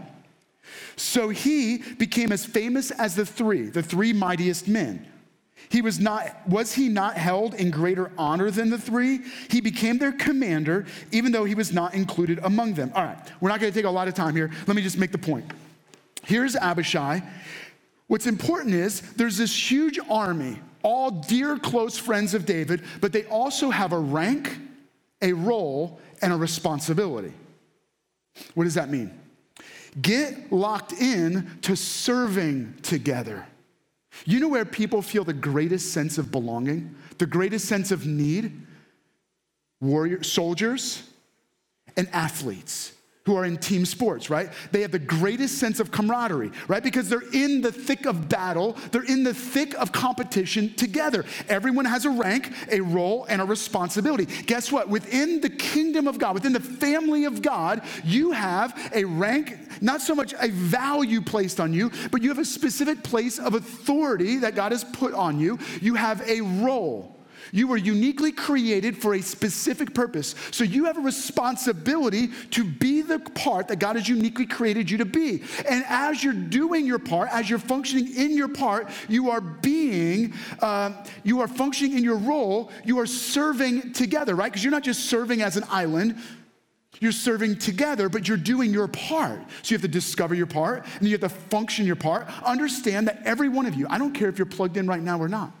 So 0.95 1.29
he 1.29 1.77
became 1.77 2.31
as 2.31 2.45
famous 2.45 2.91
as 2.91 3.15
the 3.15 3.25
three, 3.25 3.69
the 3.69 3.83
three 3.83 4.13
mightiest 4.13 4.67
men. 4.67 5.07
He 5.69 5.81
was 5.81 5.99
not, 5.99 6.47
was 6.47 6.73
he 6.73 6.87
not 6.87 7.17
held 7.17 7.53
in 7.53 7.71
greater 7.71 8.11
honor 8.17 8.49
than 8.51 8.69
the 8.69 8.77
three? 8.77 9.21
He 9.49 9.59
became 9.59 9.97
their 9.97 10.11
commander, 10.11 10.85
even 11.11 11.31
though 11.31 11.43
he 11.43 11.55
was 11.55 11.73
not 11.73 11.93
included 11.93 12.39
among 12.43 12.75
them. 12.75 12.91
All 12.95 13.03
right, 13.03 13.17
we're 13.41 13.49
not 13.49 13.59
gonna 13.59 13.71
take 13.71 13.85
a 13.85 13.89
lot 13.89 14.07
of 14.07 14.13
time 14.13 14.35
here. 14.35 14.51
Let 14.65 14.75
me 14.75 14.81
just 14.81 14.97
make 14.97 15.11
the 15.11 15.17
point. 15.17 15.45
Here's 16.23 16.55
Abishai. 16.55 17.21
What's 18.07 18.27
important 18.27 18.73
is 18.73 19.01
there's 19.13 19.37
this 19.37 19.71
huge 19.71 19.99
army, 20.09 20.59
all 20.83 21.11
dear, 21.11 21.57
close 21.57 21.97
friends 21.97 22.33
of 22.33 22.45
David, 22.45 22.83
but 23.01 23.11
they 23.11 23.25
also 23.25 23.69
have 23.69 23.91
a 23.91 23.99
rank, 23.99 24.57
a 25.21 25.33
role, 25.33 25.99
and 26.21 26.31
a 26.31 26.37
responsibility. 26.37 27.33
What 28.53 28.63
does 28.63 28.75
that 28.75 28.89
mean? 28.89 29.11
Get 30.01 30.51
locked 30.51 30.93
in 30.93 31.59
to 31.63 31.75
serving 31.75 32.75
together. 32.83 33.45
You 34.25 34.39
know 34.39 34.47
where 34.47 34.65
people 34.65 35.01
feel 35.01 35.23
the 35.23 35.33
greatest 35.33 35.93
sense 35.93 36.17
of 36.17 36.31
belonging, 36.31 36.95
the 37.17 37.25
greatest 37.25 37.65
sense 37.65 37.91
of 37.91 38.05
need? 38.05 38.65
Warrior 39.79 40.23
soldiers 40.23 41.03
and 41.95 42.09
athletes 42.11 42.93
who 43.27 43.35
are 43.35 43.43
in 43.43 43.57
team 43.57 43.85
sports, 43.85 44.29
right? 44.29 44.49
They 44.71 44.81
have 44.81 44.91
the 44.91 44.99
greatest 44.99 45.57
sense 45.57 45.81
of 45.81 45.91
camaraderie, 45.91 46.49
right? 46.69 46.81
Because 46.81 47.09
they're 47.09 47.29
in 47.33 47.59
the 47.59 47.73
thick 47.73 48.05
of 48.05 48.29
battle, 48.29 48.77
they're 48.91 49.03
in 49.03 49.23
the 49.23 49.33
thick 49.33 49.73
of 49.73 49.91
competition 49.91 50.73
together. 50.75 51.25
Everyone 51.49 51.83
has 51.83 52.05
a 52.05 52.09
rank, 52.09 52.53
a 52.71 52.79
role, 52.79 53.25
and 53.25 53.41
a 53.41 53.45
responsibility. 53.45 54.25
Guess 54.43 54.71
what? 54.71 54.87
Within 54.87 55.41
the 55.41 55.49
kingdom 55.49 56.07
of 56.07 56.19
God, 56.19 56.35
within 56.35 56.53
the 56.53 56.61
family 56.61 57.25
of 57.25 57.41
God, 57.41 57.81
you 58.05 58.31
have 58.31 58.91
a 58.95 59.03
rank, 59.03 59.59
not 59.81 59.99
so 59.99 60.15
much 60.15 60.33
a 60.39 60.47
value 60.47 61.19
placed 61.19 61.59
on 61.59 61.73
you, 61.73 61.91
but 62.11 62.21
you 62.21 62.29
have 62.29 62.39
a 62.39 62.45
specific 62.45 63.03
place 63.03 63.39
of 63.39 63.55
authority 63.55 64.37
that 64.37 64.55
God 64.55 64.71
has 64.71 64.85
put 64.85 65.13
on 65.13 65.37
you. 65.37 65.59
You 65.81 65.95
have 65.95 66.21
a 66.21 66.39
role. 66.39 67.16
You 67.51 67.67
were 67.67 67.77
uniquely 67.77 68.31
created 68.31 68.97
for 68.97 69.15
a 69.15 69.21
specific 69.21 69.93
purpose. 69.93 70.35
So 70.51 70.63
you 70.63 70.85
have 70.85 70.97
a 70.97 71.01
responsibility 71.01 72.29
to 72.51 72.63
be 72.63 73.01
the 73.01 73.19
part 73.19 73.67
that 73.69 73.77
God 73.77 73.95
has 73.95 74.07
uniquely 74.07 74.45
created 74.45 74.89
you 74.89 74.97
to 74.97 75.05
be. 75.05 75.43
And 75.67 75.83
as 75.87 76.23
you're 76.23 76.33
doing 76.33 76.85
your 76.85 76.99
part, 76.99 77.29
as 77.31 77.49
you're 77.49 77.59
functioning 77.59 78.13
in 78.15 78.35
your 78.35 78.49
part, 78.49 78.89
you 79.07 79.29
are 79.29 79.41
being, 79.41 80.33
uh, 80.61 80.93
you 81.23 81.41
are 81.41 81.47
functioning 81.47 81.97
in 81.97 82.03
your 82.03 82.17
role, 82.17 82.71
you 82.83 82.99
are 82.99 83.05
serving 83.05 83.93
together, 83.93 84.35
right? 84.35 84.51
Because 84.51 84.63
you're 84.63 84.71
not 84.71 84.83
just 84.83 85.05
serving 85.05 85.41
as 85.41 85.57
an 85.57 85.63
island. 85.69 86.17
You're 86.99 87.11
serving 87.11 87.59
together, 87.59 88.09
but 88.09 88.27
you're 88.27 88.37
doing 88.37 88.73
your 88.73 88.87
part. 88.87 89.39
So 89.61 89.71
you 89.71 89.75
have 89.75 89.81
to 89.83 89.87
discover 89.87 90.33
your 90.33 90.47
part 90.47 90.85
and 90.97 91.07
you 91.07 91.11
have 91.11 91.21
to 91.21 91.29
function 91.29 91.85
your 91.85 91.95
part. 91.95 92.27
Understand 92.43 93.07
that 93.07 93.21
every 93.23 93.49
one 93.49 93.65
of 93.65 93.75
you, 93.75 93.85
I 93.89 93.97
don't 93.97 94.13
care 94.13 94.29
if 94.29 94.39
you're 94.39 94.47
plugged 94.47 94.77
in 94.77 94.87
right 94.87 95.01
now 95.01 95.19
or 95.19 95.27
not, 95.27 95.51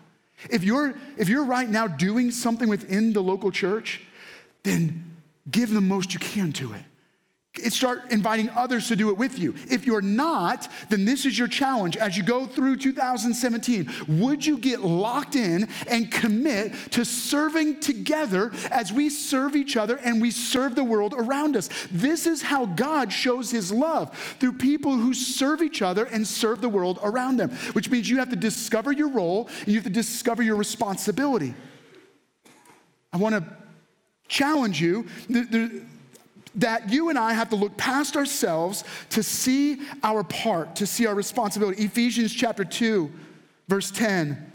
if 0.49 0.63
you're, 0.63 0.95
if 1.17 1.29
you're 1.29 1.45
right 1.45 1.69
now 1.69 1.87
doing 1.87 2.31
something 2.31 2.69
within 2.69 3.13
the 3.13 3.21
local 3.21 3.51
church, 3.51 4.01
then 4.63 5.15
give 5.49 5.69
the 5.69 5.81
most 5.81 6.13
you 6.13 6.19
can 6.19 6.51
to 6.53 6.73
it 6.73 6.83
start 7.71 8.11
inviting 8.11 8.49
others 8.49 8.87
to 8.87 8.95
do 8.95 9.09
it 9.09 9.17
with 9.17 9.39
you. 9.39 9.55
If 9.69 9.85
you're 9.85 10.01
not, 10.01 10.67
then 10.89 11.05
this 11.05 11.25
is 11.25 11.37
your 11.37 11.47
challenge 11.47 11.97
as 11.97 12.17
you 12.17 12.23
go 12.23 12.45
through 12.45 12.77
2017. 12.77 13.89
Would 14.19 14.45
you 14.45 14.57
get 14.57 14.81
locked 14.81 15.35
in 15.35 15.67
and 15.89 16.11
commit 16.11 16.73
to 16.91 17.05
serving 17.05 17.79
together 17.79 18.51
as 18.71 18.91
we 18.91 19.09
serve 19.09 19.55
each 19.55 19.77
other 19.77 19.97
and 19.97 20.21
we 20.21 20.31
serve 20.31 20.75
the 20.75 20.83
world 20.83 21.13
around 21.17 21.55
us? 21.55 21.69
This 21.91 22.27
is 22.27 22.41
how 22.41 22.65
God 22.65 23.11
shows 23.11 23.51
his 23.51 23.71
love 23.71 24.17
through 24.39 24.53
people 24.53 24.95
who 24.95 25.13
serve 25.13 25.61
each 25.61 25.81
other 25.81 26.05
and 26.05 26.27
serve 26.27 26.61
the 26.61 26.69
world 26.69 26.99
around 27.03 27.37
them, 27.37 27.51
which 27.73 27.89
means 27.89 28.09
you 28.09 28.17
have 28.17 28.29
to 28.29 28.35
discover 28.35 28.91
your 28.91 29.09
role 29.09 29.49
and 29.59 29.67
you 29.67 29.75
have 29.75 29.83
to 29.83 29.89
discover 29.89 30.43
your 30.43 30.55
responsibility. 30.55 31.53
I 33.11 33.17
want 33.17 33.35
to 33.35 33.57
challenge 34.27 34.81
you 34.81 35.07
that 36.57 36.91
you 36.91 37.09
and 37.09 37.17
I 37.17 37.33
have 37.33 37.49
to 37.49 37.55
look 37.55 37.77
past 37.77 38.17
ourselves 38.17 38.83
to 39.11 39.23
see 39.23 39.81
our 40.03 40.23
part, 40.23 40.75
to 40.77 40.85
see 40.85 41.05
our 41.05 41.15
responsibility. 41.15 41.83
Ephesians 41.83 42.33
chapter 42.33 42.65
2, 42.65 43.11
verse 43.67 43.91
10. 43.91 44.51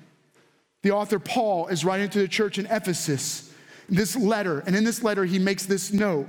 The 0.83 0.91
author 0.91 1.19
Paul 1.19 1.69
is 1.69 1.85
writing 1.85 2.11
to 2.11 2.19
the 2.19 2.29
church 2.29 2.59
in 2.59 2.67
Ephesus 2.67 3.53
this 3.89 4.17
letter, 4.17 4.61
and 4.61 4.75
in 4.75 4.85
this 4.85 5.03
letter, 5.03 5.25
he 5.25 5.39
makes 5.39 5.67
this 5.67 5.93
note. 5.93 6.27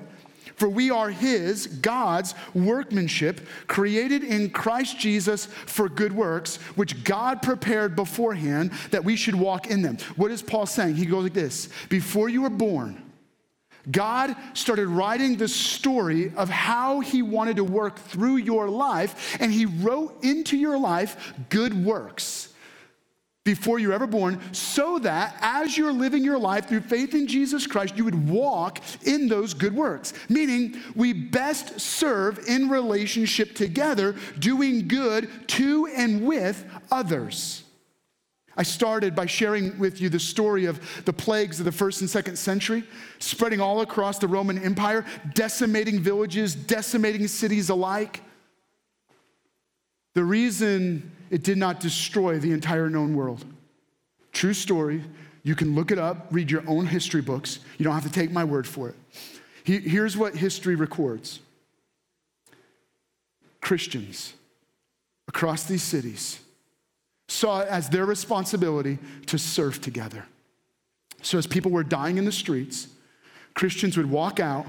For 0.56 0.70
we 0.70 0.92
are 0.92 1.10
his, 1.10 1.66
God's 1.66 2.36
workmanship, 2.54 3.42
created 3.68 4.24
in 4.24 4.52
Christ 4.52 5.00
Jesus 5.00 5.46
for 5.46 5.90
good 5.90 6.14
works, 6.14 6.58
which 6.76 7.04
God 7.04 7.42
prepared 7.42 7.96
beforehand 7.96 8.72
that 8.92 9.04
we 9.04 9.16
should 9.16 9.34
walk 9.34 9.68
in 9.68 9.82
them. 9.82 9.98
What 10.16 10.30
is 10.30 10.42
Paul 10.44 10.66
saying? 10.66 10.96
He 10.96 11.06
goes 11.06 11.24
like 11.24 11.34
this 11.34 11.70
Before 11.90 12.30
you 12.30 12.44
were 12.44 12.50
born, 12.52 13.02
God 13.92 14.36
started 14.54 14.88
writing 14.88 15.36
the 15.36 15.48
story 15.48 16.32
of 16.36 16.50
how 16.50 17.02
He 17.02 17.22
wanted 17.22 17.58
to 17.58 17.64
work 17.64 18.00
through 18.00 18.38
your 18.38 18.70
life, 18.70 19.38
and 19.40 19.52
He 19.52 19.66
wrote 19.66 20.24
into 20.24 20.58
your 20.58 20.78
life 20.78 21.34
good 21.50 21.74
works 21.86 22.50
before 23.44 23.78
you're 23.78 23.92
ever 23.92 24.08
born, 24.08 24.40
so 24.54 25.00
that 25.00 25.36
as 25.42 25.78
you're 25.78 25.92
living 25.92 26.24
your 26.24 26.40
life 26.40 26.70
through 26.70 26.80
faith 26.80 27.14
in 27.14 27.28
Jesus 27.28 27.68
Christ, 27.68 27.98
you 27.98 28.06
would 28.06 28.30
walk 28.30 28.80
in 29.06 29.28
those 29.28 29.54
good 29.54 29.76
works. 29.76 30.14
Meaning, 30.30 30.78
we 30.96 31.12
best 31.12 31.78
serve 31.78 32.40
in 32.48 32.70
relationship 32.70 33.54
together, 33.54 34.16
doing 34.40 34.88
good 34.88 35.30
to 35.48 35.88
and 35.88 36.26
with 36.26 36.66
others. 36.90 37.63
I 38.56 38.64
started 38.64 39.16
by 39.16 39.26
sharing 39.26 39.78
with 39.80 40.00
you 40.00 40.10
the 40.10 40.20
story 40.20 40.66
of 40.66 41.04
the 41.06 41.14
plagues 41.14 41.60
of 41.60 41.66
the 41.66 41.72
first 41.72 42.02
and 42.02 42.10
second 42.10 42.38
century, 42.38 42.84
spreading 43.20 43.60
all 43.60 43.82
across 43.82 44.20
the 44.20 44.28
Roman 44.28 44.58
Empire, 44.60 45.06
decimating 45.34 46.00
villages, 46.00 46.54
decimating 46.54 47.28
cities 47.28 47.70
alike. 47.70 48.22
The 50.14 50.24
reason 50.24 51.12
it 51.32 51.44
did 51.44 51.58
not 51.58 51.80
destroy 51.80 52.38
the 52.38 52.52
entire 52.52 52.90
known 52.90 53.16
world. 53.16 53.44
True 54.32 54.54
story. 54.54 55.04
You 55.42 55.56
can 55.56 55.76
look 55.76 55.92
it 55.92 55.98
up, 55.98 56.28
read 56.32 56.52
your 56.52 56.64
own 56.68 56.86
history 56.86 57.22
books. 57.22 57.60
You 57.78 57.84
don't 57.84 57.94
have 57.94 58.04
to 58.04 58.12
take 58.12 58.32
my 58.32 58.44
word 58.44 58.68
for 58.68 58.90
it. 58.90 58.96
Here's 59.64 60.16
what 60.16 60.36
history 60.36 60.76
records 60.76 61.40
Christians 63.62 64.34
across 65.28 65.64
these 65.64 65.82
cities 65.82 66.43
saw 67.34 67.62
it 67.62 67.68
as 67.68 67.90
their 67.90 68.06
responsibility 68.06 69.00
to 69.26 69.38
serve 69.38 69.82
together. 69.82 70.26
So, 71.22 71.38
as 71.38 71.48
people 71.48 71.72
were 71.72 71.84
dying 71.84 72.18
in 72.18 72.26
the 72.26 72.32
streets, 72.32 72.88
Christians 73.54 73.98
would 73.98 74.10
walk 74.10 74.40
out, 74.40 74.68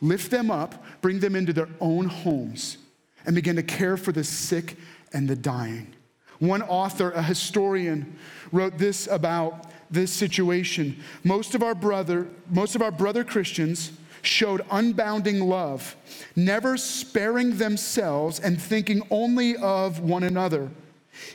lift 0.00 0.30
them 0.30 0.50
up, 0.50 0.84
bring 1.00 1.20
them 1.20 1.36
into 1.36 1.52
their 1.52 1.68
own 1.80 2.06
homes, 2.06 2.78
and 3.24 3.34
begin 3.34 3.56
to 3.56 3.62
care 3.62 3.96
for 3.96 4.10
the 4.10 4.24
sick 4.24 4.76
and 5.12 5.28
the 5.28 5.36
dying. 5.36 5.94
One 6.38 6.62
author, 6.62 7.12
a 7.12 7.22
historian, 7.22 8.16
wrote 8.50 8.78
this 8.78 9.06
about 9.06 9.70
this 9.90 10.10
situation. 10.10 11.00
Most 11.22 11.54
of 11.54 11.62
our 11.62 11.74
brother, 11.74 12.26
most 12.50 12.74
of 12.74 12.82
our 12.82 12.90
brother 12.90 13.22
Christians 13.22 13.92
showed 14.22 14.62
unbounding 14.68 15.46
love, 15.46 15.94
never 16.34 16.76
sparing 16.76 17.58
themselves 17.58 18.40
and 18.40 18.60
thinking 18.60 19.02
only 19.10 19.56
of 19.56 20.00
one 20.00 20.22
another. 20.22 20.70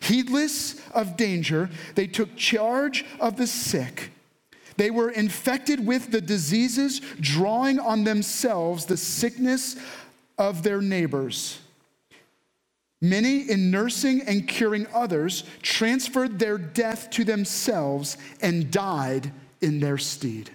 Heedless 0.02 0.80
of 0.92 1.18
danger, 1.18 1.70
they 1.96 2.08
took 2.08 2.36
charge 2.36 3.06
of 3.20 3.38
the 3.38 3.48
sick. 3.48 4.12
They 4.78 4.92
were 4.92 5.10
infected 5.10 5.86
with 5.86 6.12
the 6.12 6.22
diseases, 6.22 7.02
drawing 7.20 7.80
on 7.80 8.04
themselves 8.04 8.86
the 8.86 8.98
sickness 8.98 9.76
of 10.38 10.64
their 10.64 10.82
neighbors. 10.82 11.60
Many, 13.02 13.50
in 13.50 13.70
nursing 13.70 14.22
and 14.22 14.48
curing 14.48 14.88
others, 14.94 15.44
transferred 15.62 16.40
their 16.40 16.58
death 16.58 17.10
to 17.12 17.24
themselves 17.24 18.18
and 18.42 18.72
died 18.72 19.32
in 19.62 19.80
their 19.80 19.98
stead. 19.98 20.50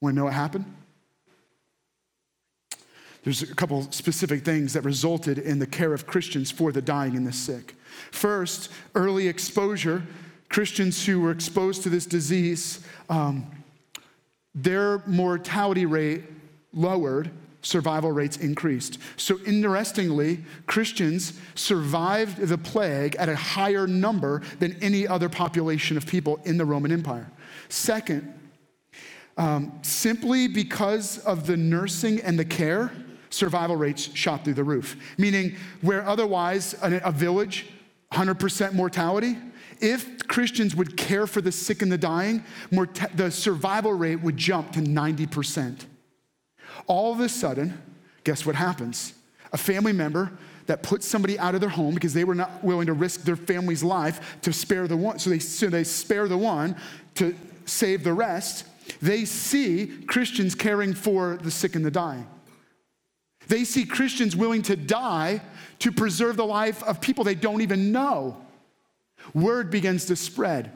Want 0.00 0.14
to 0.14 0.18
know 0.18 0.24
what 0.24 0.34
happened? 0.34 0.66
There's 3.24 3.42
a 3.42 3.54
couple 3.54 3.90
specific 3.90 4.44
things 4.44 4.74
that 4.74 4.82
resulted 4.82 5.38
in 5.38 5.58
the 5.58 5.66
care 5.66 5.94
of 5.94 6.06
Christians 6.06 6.50
for 6.50 6.72
the 6.72 6.82
dying 6.82 7.16
and 7.16 7.26
the 7.26 7.32
sick. 7.32 7.74
First, 8.10 8.70
early 8.94 9.28
exposure. 9.28 10.02
Christians 10.50 11.04
who 11.04 11.20
were 11.20 11.30
exposed 11.30 11.82
to 11.82 11.88
this 11.88 12.06
disease, 12.06 12.86
um, 13.08 13.50
their 14.54 15.02
mortality 15.06 15.86
rate 15.86 16.22
lowered, 16.72 17.30
survival 17.62 18.12
rates 18.12 18.36
increased. 18.36 18.98
So, 19.16 19.38
interestingly, 19.46 20.44
Christians 20.66 21.32
survived 21.54 22.38
the 22.38 22.58
plague 22.58 23.16
at 23.16 23.30
a 23.30 23.36
higher 23.36 23.86
number 23.86 24.42
than 24.58 24.76
any 24.82 25.08
other 25.08 25.30
population 25.30 25.96
of 25.96 26.06
people 26.06 26.40
in 26.44 26.58
the 26.58 26.64
Roman 26.64 26.92
Empire. 26.92 27.30
Second, 27.70 28.32
um, 29.36 29.80
simply 29.82 30.46
because 30.46 31.18
of 31.20 31.46
the 31.46 31.56
nursing 31.56 32.20
and 32.20 32.38
the 32.38 32.44
care, 32.44 32.92
survival 33.34 33.76
rates 33.76 34.14
shot 34.14 34.44
through 34.44 34.54
the 34.54 34.64
roof. 34.64 34.96
Meaning, 35.18 35.56
where 35.82 36.06
otherwise 36.06 36.74
a, 36.82 37.12
village, 37.12 37.66
100% 38.12 38.72
mortality, 38.72 39.36
if 39.80 40.26
Christians 40.28 40.74
would 40.74 40.96
care 40.96 41.26
for 41.26 41.40
the 41.40 41.52
sick 41.52 41.82
and 41.82 41.90
the 41.90 41.98
dying, 41.98 42.44
the 43.14 43.30
survival 43.30 43.92
rate 43.92 44.20
would 44.22 44.36
jump 44.36 44.72
to 44.72 44.80
90%. 44.80 45.84
All 46.86 47.12
of 47.12 47.20
a 47.20 47.28
sudden, 47.28 47.80
guess 48.24 48.46
what 48.46 48.54
happens? 48.54 49.14
A 49.52 49.58
family 49.58 49.92
member 49.92 50.32
that 50.66 50.82
puts 50.82 51.06
somebody 51.06 51.38
out 51.38 51.54
of 51.54 51.60
their 51.60 51.70
home 51.70 51.94
because 51.94 52.14
they 52.14 52.24
were 52.24 52.34
not 52.34 52.62
willing 52.64 52.86
to 52.86 52.92
risk 52.92 53.22
their 53.22 53.36
family's 53.36 53.82
life 53.82 54.38
to 54.42 54.52
spare 54.52 54.88
the 54.88 54.96
one. 54.96 55.18
So 55.18 55.30
they, 55.30 55.38
so 55.38 55.68
they 55.68 55.84
spare 55.84 56.26
the 56.28 56.38
one 56.38 56.76
to 57.16 57.34
save 57.66 58.04
the 58.04 58.12
rest. 58.12 58.66
They 59.00 59.24
see 59.24 60.04
Christians 60.06 60.54
caring 60.54 60.94
for 60.94 61.36
the 61.36 61.50
sick 61.50 61.74
and 61.76 61.84
the 61.84 61.90
dying. 61.90 62.26
They 63.48 63.64
see 63.64 63.84
Christians 63.84 64.34
willing 64.34 64.62
to 64.62 64.76
die 64.76 65.42
to 65.80 65.92
preserve 65.92 66.36
the 66.36 66.46
life 66.46 66.82
of 66.82 67.00
people 67.00 67.24
they 67.24 67.34
don't 67.34 67.60
even 67.60 67.92
know. 67.92 68.36
Word 69.34 69.70
begins 69.70 70.06
to 70.06 70.16
spread. 70.16 70.72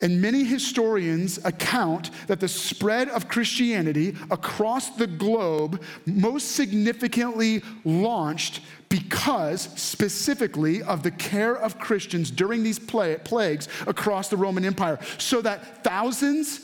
And 0.00 0.20
many 0.20 0.42
historians 0.42 1.38
account 1.44 2.10
that 2.26 2.40
the 2.40 2.48
spread 2.48 3.08
of 3.08 3.28
Christianity 3.28 4.16
across 4.32 4.90
the 4.90 5.06
globe 5.06 5.80
most 6.06 6.52
significantly 6.56 7.62
launched 7.84 8.62
because 8.88 9.68
specifically 9.76 10.82
of 10.82 11.04
the 11.04 11.12
care 11.12 11.56
of 11.56 11.78
Christians 11.78 12.32
during 12.32 12.64
these 12.64 12.80
plagues 12.80 13.68
across 13.86 14.28
the 14.28 14.36
Roman 14.36 14.64
Empire, 14.64 14.98
so 15.18 15.40
that 15.40 15.84
thousands 15.84 16.62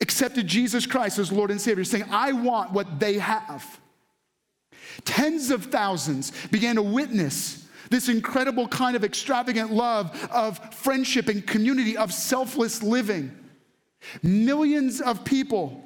accepted 0.00 0.46
Jesus 0.46 0.86
Christ 0.86 1.18
as 1.18 1.30
Lord 1.30 1.50
and 1.50 1.60
Savior, 1.60 1.84
saying, 1.84 2.06
I 2.10 2.32
want 2.32 2.72
what 2.72 2.98
they 2.98 3.18
have. 3.18 3.80
Tens 5.04 5.50
of 5.50 5.66
thousands 5.66 6.32
began 6.48 6.76
to 6.76 6.82
witness 6.82 7.66
this 7.90 8.08
incredible 8.08 8.66
kind 8.68 8.96
of 8.96 9.04
extravagant 9.04 9.72
love 9.72 10.28
of 10.32 10.74
friendship 10.74 11.28
and 11.28 11.46
community, 11.46 11.96
of 11.96 12.12
selfless 12.12 12.82
living. 12.82 13.36
Millions 14.22 15.00
of 15.00 15.24
people 15.24 15.84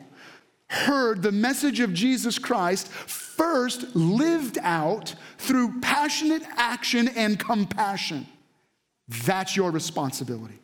heard 0.69 1.23
the 1.23 1.33
message 1.33 1.81
of 1.81 1.93
Jesus 1.93 2.39
Christ 2.39 2.89
first 2.89 3.95
lived 3.95 4.59
out 4.63 5.15
through 5.39 5.81
passionate 5.81 6.43
action 6.57 7.09
and 7.09 7.39
compassion. 7.39 8.27
That's 9.09 9.57
your 9.57 9.71
responsibility. 9.71 10.59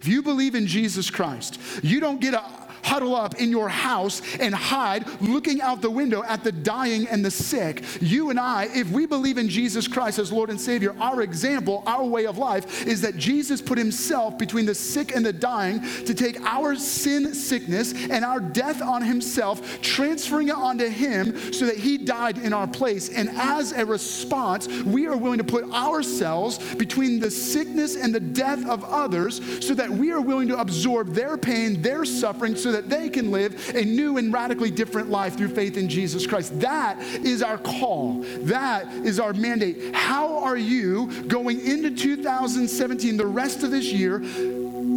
If 0.00 0.08
you 0.08 0.22
believe 0.22 0.54
in 0.54 0.66
Jesus 0.66 1.10
Christ, 1.10 1.60
you 1.82 2.00
don't 2.00 2.20
get 2.20 2.34
a 2.34 2.63
huddle 2.84 3.16
up 3.16 3.36
in 3.36 3.50
your 3.50 3.68
house 3.68 4.22
and 4.38 4.54
hide 4.54 5.04
looking 5.20 5.60
out 5.62 5.80
the 5.80 5.90
window 5.90 6.22
at 6.24 6.44
the 6.44 6.52
dying 6.52 7.08
and 7.08 7.24
the 7.24 7.30
sick. 7.30 7.82
You 8.00 8.30
and 8.30 8.38
I, 8.38 8.68
if 8.74 8.90
we 8.90 9.06
believe 9.06 9.38
in 9.38 9.48
Jesus 9.48 9.88
Christ 9.88 10.18
as 10.18 10.30
Lord 10.30 10.50
and 10.50 10.60
Savior, 10.60 10.94
our 11.00 11.22
example, 11.22 11.82
our 11.86 12.04
way 12.04 12.26
of 12.26 12.38
life 12.38 12.86
is 12.86 13.00
that 13.00 13.16
Jesus 13.16 13.62
put 13.62 13.78
himself 13.78 14.38
between 14.38 14.66
the 14.66 14.74
sick 14.74 15.16
and 15.16 15.24
the 15.24 15.32
dying 15.32 15.80
to 16.04 16.14
take 16.14 16.40
our 16.42 16.76
sin 16.76 17.34
sickness 17.34 17.94
and 18.10 18.24
our 18.24 18.40
death 18.40 18.82
on 18.82 19.02
himself, 19.02 19.80
transferring 19.80 20.48
it 20.48 20.54
onto 20.54 20.88
him 20.88 21.52
so 21.52 21.66
that 21.66 21.78
he 21.78 21.96
died 21.96 22.38
in 22.38 22.52
our 22.52 22.66
place. 22.66 23.08
And 23.08 23.30
as 23.30 23.72
a 23.72 23.86
response, 23.86 24.68
we 24.82 25.06
are 25.06 25.16
willing 25.16 25.38
to 25.38 25.44
put 25.44 25.64
ourselves 25.72 26.58
between 26.74 27.18
the 27.18 27.30
sickness 27.30 27.96
and 27.96 28.14
the 28.14 28.20
death 28.20 28.68
of 28.68 28.84
others 28.84 29.40
so 29.66 29.74
that 29.74 29.88
we 29.88 30.12
are 30.12 30.20
willing 30.20 30.48
to 30.48 30.58
absorb 30.58 31.14
their 31.14 31.36
pain, 31.36 31.80
their 31.80 32.04
suffering, 32.04 32.56
so 32.56 32.73
that 32.74 32.90
they 32.90 33.08
can 33.08 33.30
live 33.30 33.74
a 33.74 33.84
new 33.84 34.18
and 34.18 34.32
radically 34.32 34.70
different 34.70 35.10
life 35.10 35.36
through 35.36 35.48
faith 35.48 35.76
in 35.76 35.88
Jesus 35.88 36.26
Christ. 36.26 36.60
That 36.60 37.00
is 37.00 37.42
our 37.42 37.58
call. 37.58 38.20
That 38.40 38.92
is 38.92 39.20
our 39.20 39.32
mandate. 39.32 39.94
How 39.94 40.38
are 40.42 40.56
you 40.56 41.22
going 41.22 41.64
into 41.64 41.90
2017, 41.90 43.16
the 43.16 43.26
rest 43.26 43.62
of 43.62 43.70
this 43.70 43.92
year, 43.92 44.22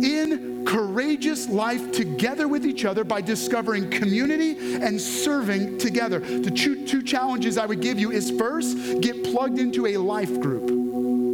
in 0.03 0.65
courageous 0.65 1.47
life 1.47 1.91
together 1.91 2.47
with 2.47 2.65
each 2.65 2.83
other 2.83 3.03
by 3.03 3.21
discovering 3.21 3.89
community 3.89 4.75
and 4.83 4.99
serving 4.99 5.77
together. 5.77 6.19
The 6.19 6.51
two, 6.51 6.85
two, 6.85 7.01
challenges 7.01 7.57
I 7.57 7.65
would 7.65 7.81
give 7.81 7.97
you 7.97 8.11
is 8.11 8.29
first, 8.31 9.01
get 9.01 9.23
plugged 9.23 9.59
into 9.59 9.87
a 9.87 9.97
life 9.97 10.39
group. 10.41 10.76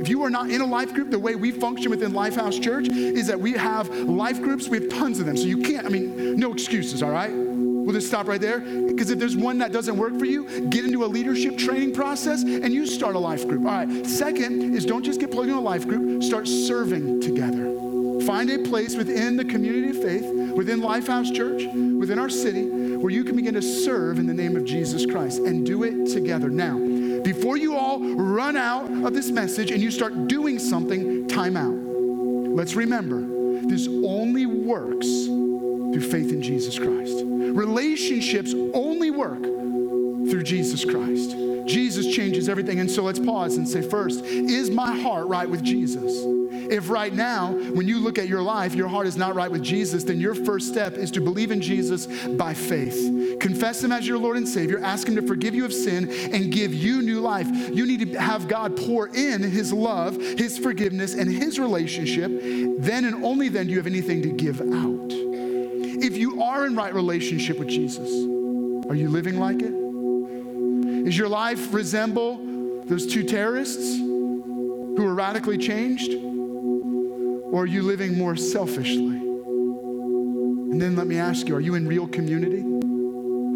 If 0.04 0.10
you 0.10 0.22
are 0.24 0.30
not 0.30 0.52
in 0.52 0.60
a 0.60 0.66
life 0.66 0.94
group, 0.94 1.12
the 1.12 1.18
way 1.18 1.36
we 1.36 1.52
function 1.52 1.90
within 1.90 2.12
Lifehouse 2.12 2.62
Church 2.62 2.90
is 2.90 3.28
that 3.28 3.40
we 3.40 3.54
have 3.54 3.88
life 3.90 4.42
groups. 4.42 4.68
We 4.68 4.82
have 4.82 4.90
tons 4.90 5.22
of 5.22 5.26
them. 5.26 5.38
So 5.38 5.46
you 5.46 5.60
can't, 5.60 5.86
I 5.86 5.90
mean, 5.90 6.36
no 6.36 6.52
excuses, 6.52 7.02
all 7.02 7.12
right? 7.12 7.32
We'll 7.32 7.94
just 7.94 8.08
stop 8.08 8.28
right 8.28 8.42
there. 8.42 8.60
Because 8.60 9.12
if 9.12 9.18
there's 9.18 9.38
one 9.38 9.60
that 9.60 9.72
doesn't 9.72 9.96
work 9.96 10.20
for 10.20 10.26
you, 10.26 10.68
get 10.70 10.84
into 10.84 11.06
a 11.06 11.08
leadership 11.08 11.58
training 11.58 11.94
process 11.94 12.44
and 12.44 12.74
you 12.74 12.86
start 12.86 13.16
a 13.16 13.20
life 13.20 13.48
group. 13.48 13.62
All 13.62 13.72
right. 13.72 14.06
Second 14.06 14.76
is 14.76 14.84
don't 14.84 15.06
just 15.06 15.22
get 15.22 15.32
plugged 15.32 15.48
into 15.48 15.62
a 15.62 15.62
life 15.62 15.88
group, 15.88 16.22
start 16.22 16.50
serving 16.50 17.22
together. 17.22 17.74
Find 18.26 18.50
a 18.50 18.60
place 18.60 18.98
within 18.98 19.38
the 19.38 19.46
community 19.46 19.98
of 19.98 20.04
faith, 20.04 20.30
within 20.54 20.82
Lifehouse 20.82 21.34
Church, 21.34 21.64
within 21.98 22.20
our 22.20 22.30
city, 22.30 22.68
where 22.98 23.10
you 23.10 23.24
can 23.24 23.38
begin 23.38 23.54
to 23.54 23.62
serve 23.62 24.20
in 24.20 24.28
the 24.28 24.34
name 24.34 24.58
of 24.58 24.66
Jesus 24.66 25.06
Christ 25.06 25.40
and 25.40 25.66
do 25.66 25.84
it 25.84 26.12
together. 26.12 26.50
Now, 26.50 26.78
before 27.24 27.58
you 27.58 27.76
all 27.76 28.00
run 28.00 28.58
out 28.58 28.90
of 28.90 29.14
this 29.14 29.30
message 29.30 29.72
and 29.72 29.82
you 29.82 29.92
start 29.92 30.28
doing 30.28 30.60
something, 30.60 31.28
time 31.28 31.58
out. 31.58 31.74
Let's 32.56 32.76
remember 32.76 33.22
this 33.68 33.88
only 33.88 34.46
works 34.46 35.08
through 35.08 36.02
faith 36.02 36.32
in 36.32 36.42
Jesus 36.42 36.78
Christ. 36.78 37.24
Relationships 37.26 38.54
only 38.74 39.12
work 39.12 39.42
through 39.42 40.44
Jesus 40.44 40.84
Christ. 40.86 41.36
Jesus 41.66 42.14
changes 42.14 42.50
everything. 42.50 42.80
And 42.80 42.90
so 42.90 43.04
let's 43.04 43.20
pause 43.20 43.58
and 43.58 43.68
say, 43.68 43.82
first, 43.82 44.24
is 44.26 44.70
my 44.70 45.00
heart 45.00 45.28
right 45.28 45.50
with 45.50 45.64
Jesus? 45.64 46.12
If 46.70 46.90
right 46.90 47.14
now, 47.14 47.52
when 47.52 47.88
you 47.88 48.00
look 48.00 48.18
at 48.18 48.28
your 48.28 48.42
life, 48.42 48.76
your 48.76 48.88
heart 48.88 49.08
is 49.08 49.18
not 49.18 49.36
right 49.36 49.52
with 49.52 49.64
Jesus, 49.64 50.04
then 50.04 50.20
your 50.20 50.36
first 50.36 50.68
step 50.70 50.94
is 50.94 51.12
to 51.12 51.22
believe 51.22 51.52
in 51.52 51.62
Jesus 51.62 52.08
by 52.28 52.54
faith. 52.54 53.40
Confess 53.40 53.84
Him 53.84 53.92
as 53.92 54.08
your 54.08 54.18
Lord 54.18 54.38
and 54.38 54.48
Savior, 54.48 54.80
ask 54.80 55.08
Him 55.08 55.16
to 55.16 55.22
forgive 55.22 55.56
you 55.56 55.66
of 55.66 55.74
sin 55.74 56.10
and 56.34 56.52
give 56.52 56.74
you 56.74 57.02
new 57.02 57.20
life. 57.20 57.48
You 57.74 57.86
need 57.86 58.14
to 58.14 58.20
have 58.20 58.48
God 58.48 58.78
pour 58.78 59.08
in 59.08 59.42
His 59.42 59.74
love, 59.74 60.16
His 60.18 60.58
forgiveness, 60.58 61.14
and 61.14 61.30
His 61.30 61.60
relationship. 61.60 62.32
Then 62.80 63.06
and 63.06 63.24
only 63.24 63.50
then 63.50 63.66
do 63.68 63.72
you 63.72 63.78
have 63.78 63.88
anything 63.88 64.22
to 64.24 64.30
give 64.30 64.62
out. 64.62 65.12
If 66.04 66.18
you 66.18 66.42
are 66.42 66.66
in 66.66 66.76
right 66.76 66.94
relationship 66.94 67.58
with 67.60 67.70
Jesus, 67.70 68.10
are 68.90 68.96
you 68.96 69.10
living 69.10 69.40
like 69.40 69.62
it? 69.62 69.74
Does 71.06 71.18
your 71.18 71.30
life 71.30 71.74
resemble 71.74 72.40
those 72.86 73.08
two 73.08 73.24
terrorists 73.24 73.98
who 73.98 74.96
were 74.98 75.14
radically 75.14 75.58
changed? 75.58 76.33
Or 77.54 77.62
are 77.62 77.68
you 77.68 77.84
living 77.84 78.18
more 78.18 78.36
selfishly? 78.36 79.16
And 79.16 80.82
then 80.82 80.96
let 80.96 81.06
me 81.06 81.20
ask 81.20 81.48
you 81.48 81.56
are 81.56 81.60
you 81.60 81.76
in 81.76 81.88
real 81.88 82.08
community? 82.08 82.62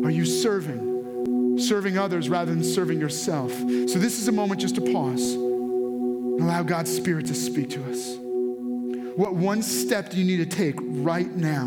Are 0.05 0.11
you 0.11 0.23
serving? 0.23 1.57
Serving 1.57 1.97
others 1.97 2.29
rather 2.29 2.53
than 2.53 2.63
serving 2.63 2.99
yourself. 2.99 3.51
So, 3.51 3.97
this 3.97 4.19
is 4.19 4.27
a 4.27 4.31
moment 4.31 4.61
just 4.61 4.75
to 4.75 4.81
pause 4.81 5.33
and 5.33 6.41
allow 6.41 6.61
God's 6.61 6.95
Spirit 6.95 7.25
to 7.25 7.33
speak 7.33 7.71
to 7.71 7.83
us. 7.89 8.17
What 9.15 9.33
one 9.33 9.63
step 9.63 10.11
do 10.11 10.19
you 10.19 10.25
need 10.25 10.47
to 10.47 10.55
take 10.55 10.75
right 10.79 11.35
now 11.35 11.65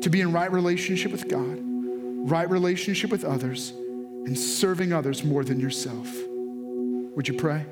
to 0.00 0.08
be 0.08 0.22
in 0.22 0.32
right 0.32 0.50
relationship 0.50 1.12
with 1.12 1.28
God, 1.28 1.58
right 2.30 2.48
relationship 2.48 3.10
with 3.10 3.24
others, 3.24 3.72
and 4.24 4.38
serving 4.38 4.94
others 4.94 5.22
more 5.22 5.44
than 5.44 5.60
yourself? 5.60 6.08
Would 7.14 7.28
you 7.28 7.34
pray? 7.34 7.66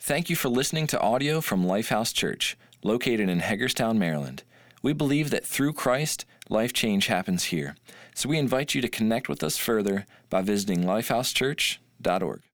Thank 0.00 0.30
you 0.30 0.36
for 0.36 0.48
listening 0.48 0.86
to 0.88 1.00
audio 1.00 1.40
from 1.40 1.64
Lifehouse 1.64 2.14
Church, 2.14 2.56
located 2.84 3.28
in 3.28 3.40
Hagerstown, 3.40 3.98
Maryland. 3.98 4.44
We 4.80 4.92
believe 4.92 5.30
that 5.30 5.44
through 5.44 5.72
Christ, 5.72 6.24
life 6.48 6.72
change 6.72 7.08
happens 7.08 7.44
here. 7.44 7.74
So 8.14 8.28
we 8.28 8.38
invite 8.38 8.74
you 8.74 8.80
to 8.80 8.88
connect 8.88 9.28
with 9.28 9.42
us 9.42 9.58
further 9.58 10.06
by 10.30 10.42
visiting 10.42 10.84
lifehousechurch.org. 10.84 12.47